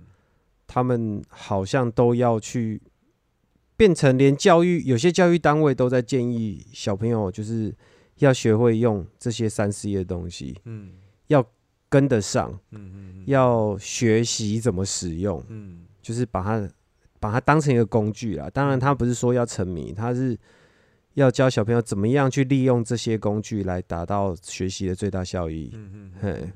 [0.66, 2.80] 他们好像都要去
[3.77, 7.75] 变成连教育，有些教育单位都在建议小朋友就是
[8.18, 10.93] 要学会用这些三 C 的东西，嗯
[11.27, 11.45] 要
[11.89, 16.68] 跟得上，嗯嗯，要学习怎么使用，嗯就是把它
[17.18, 18.49] 把它当成一个工具啦。
[18.51, 20.39] 当然，他不是说要沉迷，他是
[21.14, 25.70] 要教小朋友怎么样去利用这些工具来达到学习的最大效益。
[25.72, 26.53] 嗯嗯嘿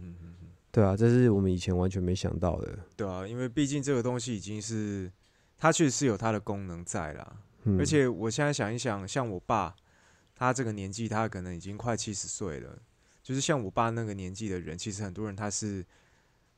[0.70, 2.78] 对啊，这是我们以前完全没想到的。
[2.94, 5.10] 对啊，因为毕竟这个东西已经是
[5.58, 7.36] 它确实是有它的功能在啦。
[7.64, 9.74] 嗯，而且我现在想一想，像我爸，
[10.34, 12.78] 他这个年纪，他可能已经快七十岁了。
[13.22, 15.84] 就是像我爸那个年纪的人，其实很多人他是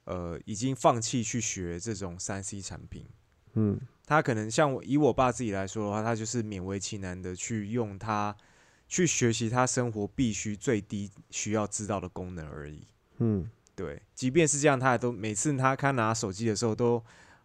[0.04, 3.06] 呃已经放弃去学这种三 C 产品，
[3.54, 8.36] 嗯他可能像我以我爸自己来说的话，他就是勉为其难的去用他
[8.86, 12.86] 去学习他生活必须最低需要知道的功能而已。
[13.18, 17.02] 嗯，对，即便是这样，他也都每次他看拿手机的时候，都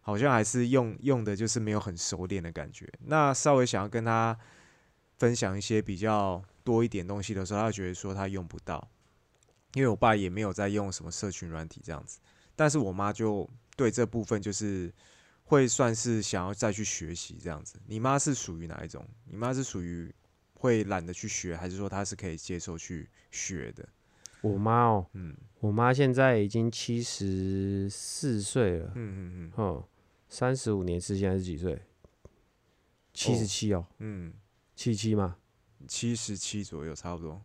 [0.08, 2.88] 好像还是用用的就是没有很熟练的感觉。
[3.06, 4.38] 那稍微想要跟他
[5.18, 8.88] 分享一些比较多一点东西的时候，他觉得说他用不到，
[9.74, 12.20] 因为我爸也没有在用什么社群软体这样子。
[12.56, 14.94] 但是我妈就对这部分就是
[15.46, 17.80] 会算是想要再去学习这样子。
[17.88, 19.04] 你妈是属于哪一种？
[19.28, 20.14] 你妈是属于
[20.54, 23.84] 会懒得去学，还是说她是可以接受去学的？
[24.42, 29.84] 我妈哦，嗯我妈现在已经七十四岁了，嗯嗯嗯哦，
[30.36, 31.82] 三十五年是现在是几岁？
[33.14, 34.34] 七十七哦，嗯，
[34.76, 35.38] 七七嘛，
[35.88, 37.42] 七十七左右差不多。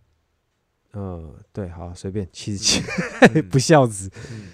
[0.94, 2.82] 嗯，对，好，随便七十七，
[3.32, 3.42] 嗯。
[3.48, 4.10] 不孝子。
[4.32, 4.48] 嗯。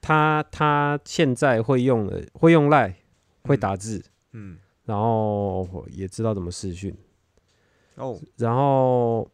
[0.00, 2.92] 她她现在会用了，会用赖，
[3.44, 4.58] 会打字，嗯。
[4.84, 6.92] 然后也知道怎么视讯，
[7.94, 8.20] 哦。
[8.34, 9.30] 然后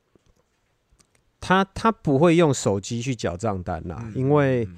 [1.41, 4.69] 他他不会用手机去缴账单啦，嗯因为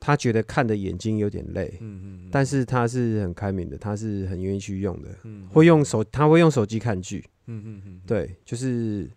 [0.00, 1.76] 嗯她觉得看的眼睛有点累。
[1.80, 9.10] 嗯嗯，但是他是很开明的，他是很愿意去用的，嗯会用手，他会用手机看剧，嗯嗯嗯对，就是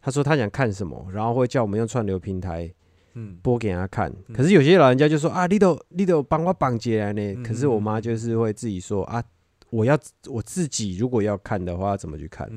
[0.00, 2.72] 他说他想看什么，然后会叫我们用串流平台
[3.14, 4.10] 嗯播给他看。
[4.28, 7.20] 嗯可是有些老人家就说啊，你都你都帮我绑起来呢。
[7.34, 9.22] 嗯可是我妈就是会自己说啊，
[9.68, 12.48] 我要我自己如果要看的话，怎么去看？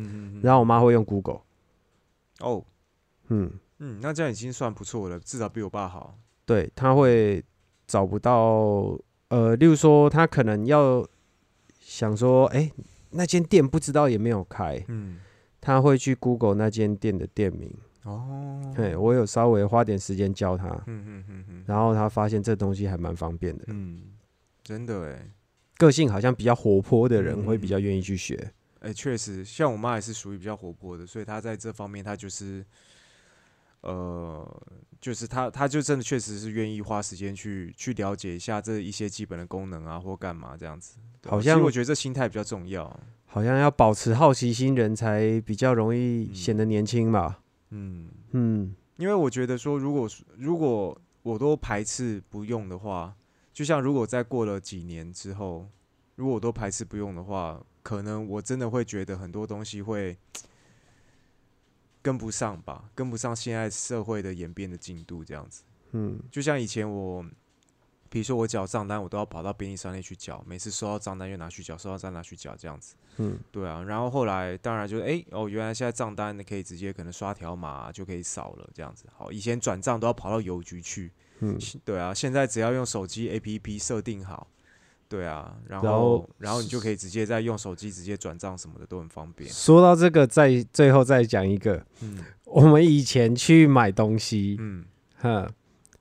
[0.42, 1.42] 然后我妈会用 Google，
[2.40, 2.64] 哦
[3.28, 6.18] 嗯，嗯，那这样已经算不错了，至少比我爸好。
[6.46, 7.44] 对，他会
[7.88, 8.98] 找不到
[9.30, 11.06] 呃，例如说他可能要
[11.80, 12.72] 想说，哎、
[13.12, 15.20] 那间店不知道也没有开，嗯
[15.62, 17.74] 他会去 Google 那间店的店名。
[18.04, 23.64] 哦，对，我有稍微花点时间教他，嗯嗯嗯嗯然后他发现这东西还蛮方便的。
[23.68, 24.04] 嗯，
[24.64, 25.32] 真的哎
[25.78, 28.52] 个性好像比较活泼的人嗯会比较愿意去学。
[28.82, 32.64] 哎，确实，像我妈也是属于比较活泼的，所以她在这方面她就是。
[33.86, 34.62] 呃，
[35.00, 40.98] 就是他他就真的确实是愿意花时间去去了解一下这一些基本的功能啊，或干嘛这样子。
[41.28, 43.00] 好像我觉得这心态比较重要。
[43.26, 47.42] 好像要保持好奇心，人才比较容易显得年轻吧。
[47.72, 53.14] 嗯，嗯，因为我觉得说，如果如果我都排斥不用的话，
[53.52, 55.68] 就像如果再过了几年之后，
[56.16, 60.18] 如果我都排斥不用的话，可能我真的会觉得很多东西会
[62.06, 65.64] 跟不上吧，跟不上现在社会的演变的进度，这样子。
[65.94, 67.26] 嗯，就像以前我，
[68.12, 72.94] 比如说我缴账单，我都要跑到便利商店去缴，每次收到账单又拿去缴，收到账单拿去缴，这样子。
[73.18, 73.82] 嗯，对啊。
[73.82, 79.06] 然后后来当然就是，哎、哦，原来现在账单可以直接可能刷条码、就可以扫了，这样子。
[79.18, 84.48] 好，以前转账都要跑到邮局去，嗯，对啊，现在只要用手机 APP 设定好，
[85.16, 89.50] 对啊，然然后后然后你就可以直接再用手机直接转账什么的都很方便。
[89.50, 94.84] 说到这个，再最后再讲一个，嗯我们以前去买东西，嗯，
[95.20, 95.50] 哼，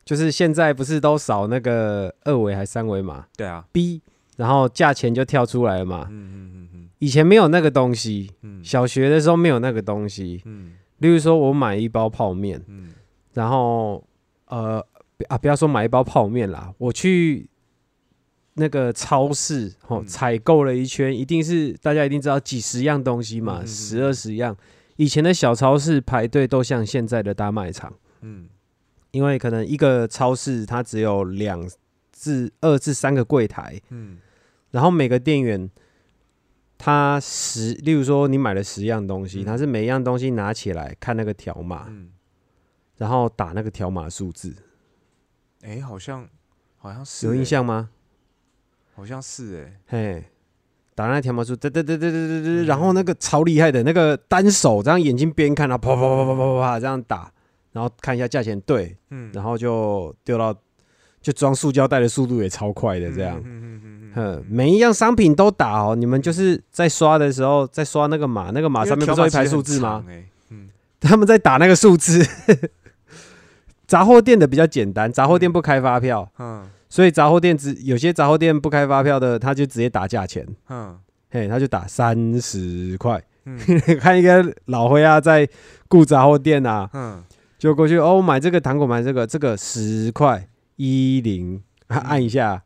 [0.05, 4.03] 就是现在不是都扫那个二维还三维码对啊，B，
[4.37, 6.09] 然后价钱就跳出来了嘛。
[6.11, 10.43] 嗯嗯嗯嗯以前没有那个东西，嗯小学的时候没有那个东西。
[10.45, 12.91] 嗯例如说，我买一包泡面，嗯
[13.35, 14.03] 然后
[14.47, 14.85] 呃
[15.29, 17.49] 啊，不要说买一包泡面啦，我去
[18.55, 20.07] 那个超市哦嗯。
[20.07, 24.57] 采购了一圈，一定是大家一定知道几十样东西嘛，十二十样。
[24.97, 28.49] 以前的小超市排队都像现在的大卖场，嗯。
[29.11, 31.69] 因为可能一个超市它只有两
[32.13, 34.19] 至二至三个柜台，嗯。
[34.71, 35.71] 然后每个店员
[36.77, 39.45] 他十，例如说你买了十样东西，嗯。
[39.45, 42.11] 他是每一样东西拿起来看那个条码，嗯，
[42.97, 44.53] 然后打那个条码数字，
[45.63, 46.29] 哎、好像
[46.77, 47.91] 好像是、有印欸，象吗？
[48.95, 50.24] 好像是哎、嘿，
[50.95, 57.30] 打那条码数，对对对对对对对，然后那个超厉害的那个单手这样眼睛边看，然后啪啪啪啪啪啪啪这样打，
[57.72, 60.55] 然后看一下价钱对，嗯，然后就丢到
[61.20, 63.36] 就装塑胶袋的速度也超快的这样。
[63.38, 65.97] 嗯嗯嗯嗯哼，每一样商品都打哦。
[65.97, 70.05] 你们就是在刷的时候，在刷那个码，那个码上面不是有一排数字吗？
[71.01, 72.24] 他们在打那个数字。
[73.86, 80.97] 杂货店的比较简单，杂货店不开发票，嗯所以杂货店只有些杂货店不开发票的，他就直接打价钱，嗯。
[81.28, 83.20] 嘿，他就打三十块。
[83.47, 83.59] 嗯。
[83.99, 85.49] 看一个老灰啊，在
[85.88, 87.20] 顾杂货店啊，嗯。
[87.59, 92.62] 就过去哦，买这个糖果，买这个，这个十块一零，啊按一下，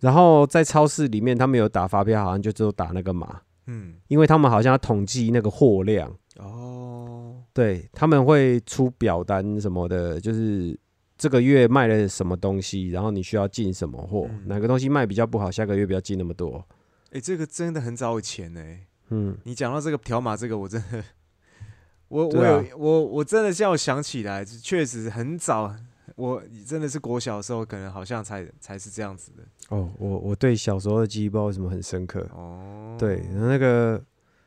[0.00, 10.78] 然后在超市里面，他们有打发票，好像就只有打那个码，嗯，因为他们好像要统计那个货量，哦，对他们会出表单什么的，就是
[11.22, 16.66] 这个月卖了什么东西，然后你需要进什么货，嗯哪个东西卖比较不好，下个月不要进那么多。
[17.12, 18.60] 哎、这个真的很早以前呢、
[19.10, 21.04] 嗯，你讲到这个条码，这个我真的，
[22.08, 25.72] 我我对啊有我我真的叫我想起来，确实很早，
[26.16, 32.26] 我真的是国小的时候，可能好像才才是这样子的哦，我我对小时候的记忆不知道为什么很深刻。
[32.34, 32.96] 哦。
[32.98, 34.02] 对，然后那个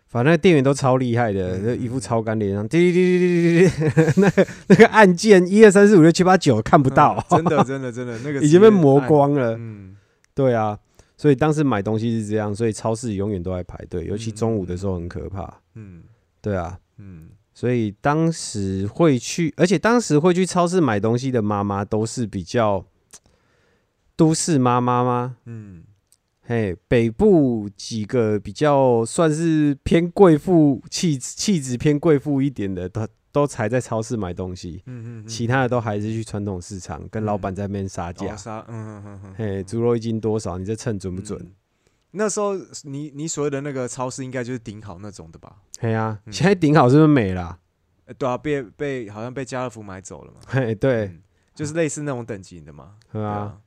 [0.08, 9.01] 反正店员都超厉害的，嗯就一副超干脸，上滴滴滴滴滴滴滴，那个那个按键一二三四五六七八九看不到，嗯真的真的真的那个 已经被磨。
[9.01, 9.56] 光了。
[9.60, 9.95] 嗯，
[10.34, 10.78] 对啊，
[11.18, 15.62] 所以当时买东西是这样，所以超市永远都在排队，尤其嗯中午的时候很可怕。
[15.74, 16.03] 嗯
[16.41, 22.86] 对啊，嗯所以当时会去，而且当时会去超市买东西的妈妈都是比较
[24.16, 25.38] 都市妈妈吗？
[25.45, 25.84] 嗯
[26.48, 38.38] 嘿，北部几个比较算是偏贵妇气质气质偏贵妇一点的，都都才在超市买东西，嗯嗯，其他的都还是去传统市场跟老板在那边杀价哦。
[38.38, 40.58] 杀，嗯嗯嗯嗯，嘿，猪肉一斤多少？
[40.58, 41.39] 你这称准不准？
[41.41, 41.52] 嗯
[42.18, 45.58] 那时候你你所谓的那个超市，应该就是顶好那种的吧？
[45.82, 47.60] 嘿啊，嗯现在顶好是不是没了？
[48.06, 50.39] 呃对啊，被被好像被家乐福买走了嘛。
[50.48, 51.22] 嘿，对，嗯，
[51.54, 52.93] 就是类似那种等级的嘛。
[53.12, 53.58] 对啊，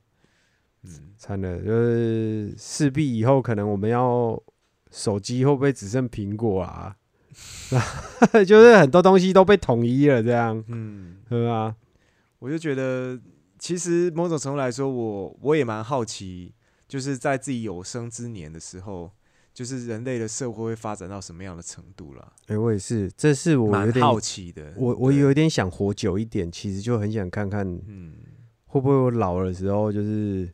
[0.83, 4.41] 嗯，惨了，就是势必以后可能我们要
[4.91, 6.95] 手机会不会只剩苹果啊？
[8.45, 11.75] 就是很多东西都被统一了，这样，嗯，对吧？
[12.39, 13.19] 我就觉得，
[13.57, 16.53] 其实某种程度来说，我我也蛮好奇，
[16.87, 19.11] 就是在自己有生之年的时候，
[19.53, 24.73] 就是人类的社会会发展到什么样的程度了，哎、我也是，这是我有点，蛮好奇的。
[24.75, 28.15] 我我有点想活久一点，其实就很想看看嗯
[28.65, 30.49] 会不会我老的时候，就是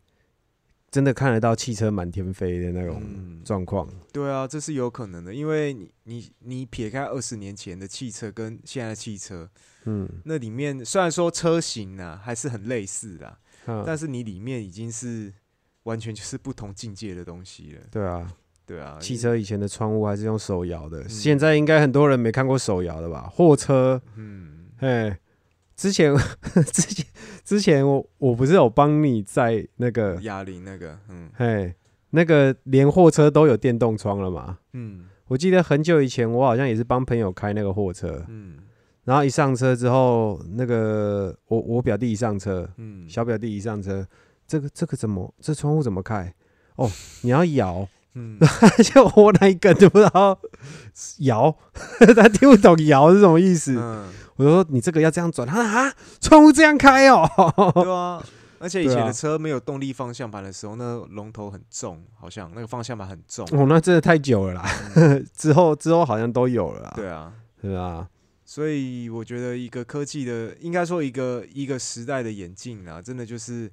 [0.95, 3.85] 真的看得到汽车满天飞的那种嗯，状况。
[4.13, 9.49] 对啊，这是有可能的，因为你你你撇开二十年前的汽车跟现在的汽车，
[9.83, 13.27] 嗯，那里面虽然说车型呢、还是很类似的，
[13.65, 15.33] 啊但是你里面已经是
[15.83, 17.81] 完全就是不同境界的东西了。
[17.91, 18.33] 对啊，
[18.65, 21.09] 对啊，汽车以前的窗户还是用手摇的，嗯。
[21.09, 23.29] 现在应该很多人没看过手摇的吧？
[23.29, 24.69] 货车，嗯。
[24.77, 25.19] 哎，
[25.75, 26.15] 之前
[26.71, 27.05] 之前
[27.43, 31.29] 之前我我不是有帮你在那个，哑铃那个，嗯。
[31.35, 31.73] 嘿，
[32.11, 34.57] 那个连货车都有电动窗了嘛？
[34.73, 35.05] 嗯。
[35.27, 38.57] 我记得很久以前，我好像也是帮朋友开那个货车，嗯。
[39.03, 44.05] 然后一上车之后，那个我我表弟一上车，嗯，小表弟一上车，
[44.47, 46.33] 这个这个怎么这窗户怎么开？
[46.75, 46.89] 哦，
[47.21, 48.39] 你要摇，嗯。
[48.83, 50.39] 就我那一根就不知道
[51.19, 51.55] 摇，
[52.15, 53.75] 他听不懂摇是什么意思。
[53.77, 57.27] 嗯，我就说你这个要这样转，他说啊，窗户这样开哦。
[57.75, 58.23] 对啊。
[58.57, 63.45] 而且以前的车没有动力方向盘的时候，那个龙头很重，好像那个方向盘很重。
[63.51, 64.65] 哦，那真的太久了啦。
[65.35, 68.07] 之后之后好像都有了啦，对啊，对啊？
[68.43, 73.69] 所以我觉得一个科技的，应该说一个一个时代的演进啊，真的就是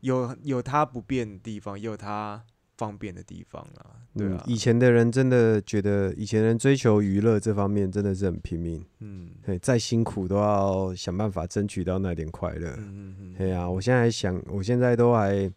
[0.00, 2.42] 有有它不变的地方，也有它
[2.76, 4.00] 方便的地方啊。
[4.16, 9.30] 对啊，嗯以前的人真的觉得，以前人追求娱乐这方面真的是很拼命，嗯。
[9.44, 12.68] 对，再辛苦都要想办法争取到那点快乐。
[12.78, 15.50] 嗯嗯嗯，嘿啊，我现在想，我现在都还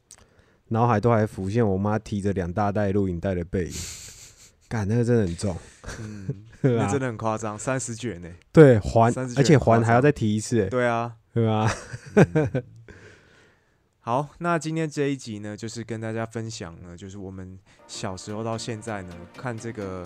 [0.70, 3.72] 脑海都还浮现我妈提着两大袋录影带的背影，
[4.70, 5.55] 感那个真的很重，
[6.63, 8.30] 真，的很夸张，三十卷呢。
[8.51, 10.70] 对还而且还还要再提一次，欸。
[10.70, 11.70] 对啊，对吧？
[12.16, 12.63] 嗯
[14.06, 20.06] 好，那今天这一集呢，就是跟大家分享呢，就是我们小时候到现在呢，看这个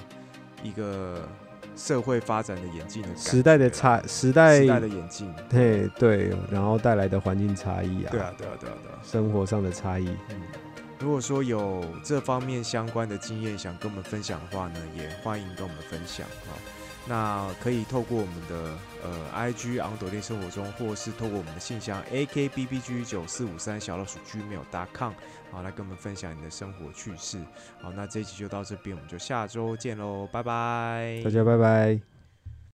[0.63, 1.27] 一个
[1.75, 8.99] 社会发展的演进的时代的差，时代时代的演进，嘿对，然后带来的环境差异啊，对啊，对啊，对啊，对啊。
[9.03, 10.41] 生活上的差异，嗯，
[10.99, 16.55] 如果说有这方面相关的经验想跟我们分享的话呢，也欢迎跟我们分享啊。
[17.09, 25.13] 那可以透过我们的呃 IG 昂朵店生活中，或是透过我们的信箱 akbbg 九四五三小老鼠 gmail.com，
[25.51, 27.39] 好来跟我们分享你的生活趣事。
[27.81, 31.21] 好，那这一集就到这边，我们就下周见喽，拜拜。
[31.23, 32.08] 大家拜拜。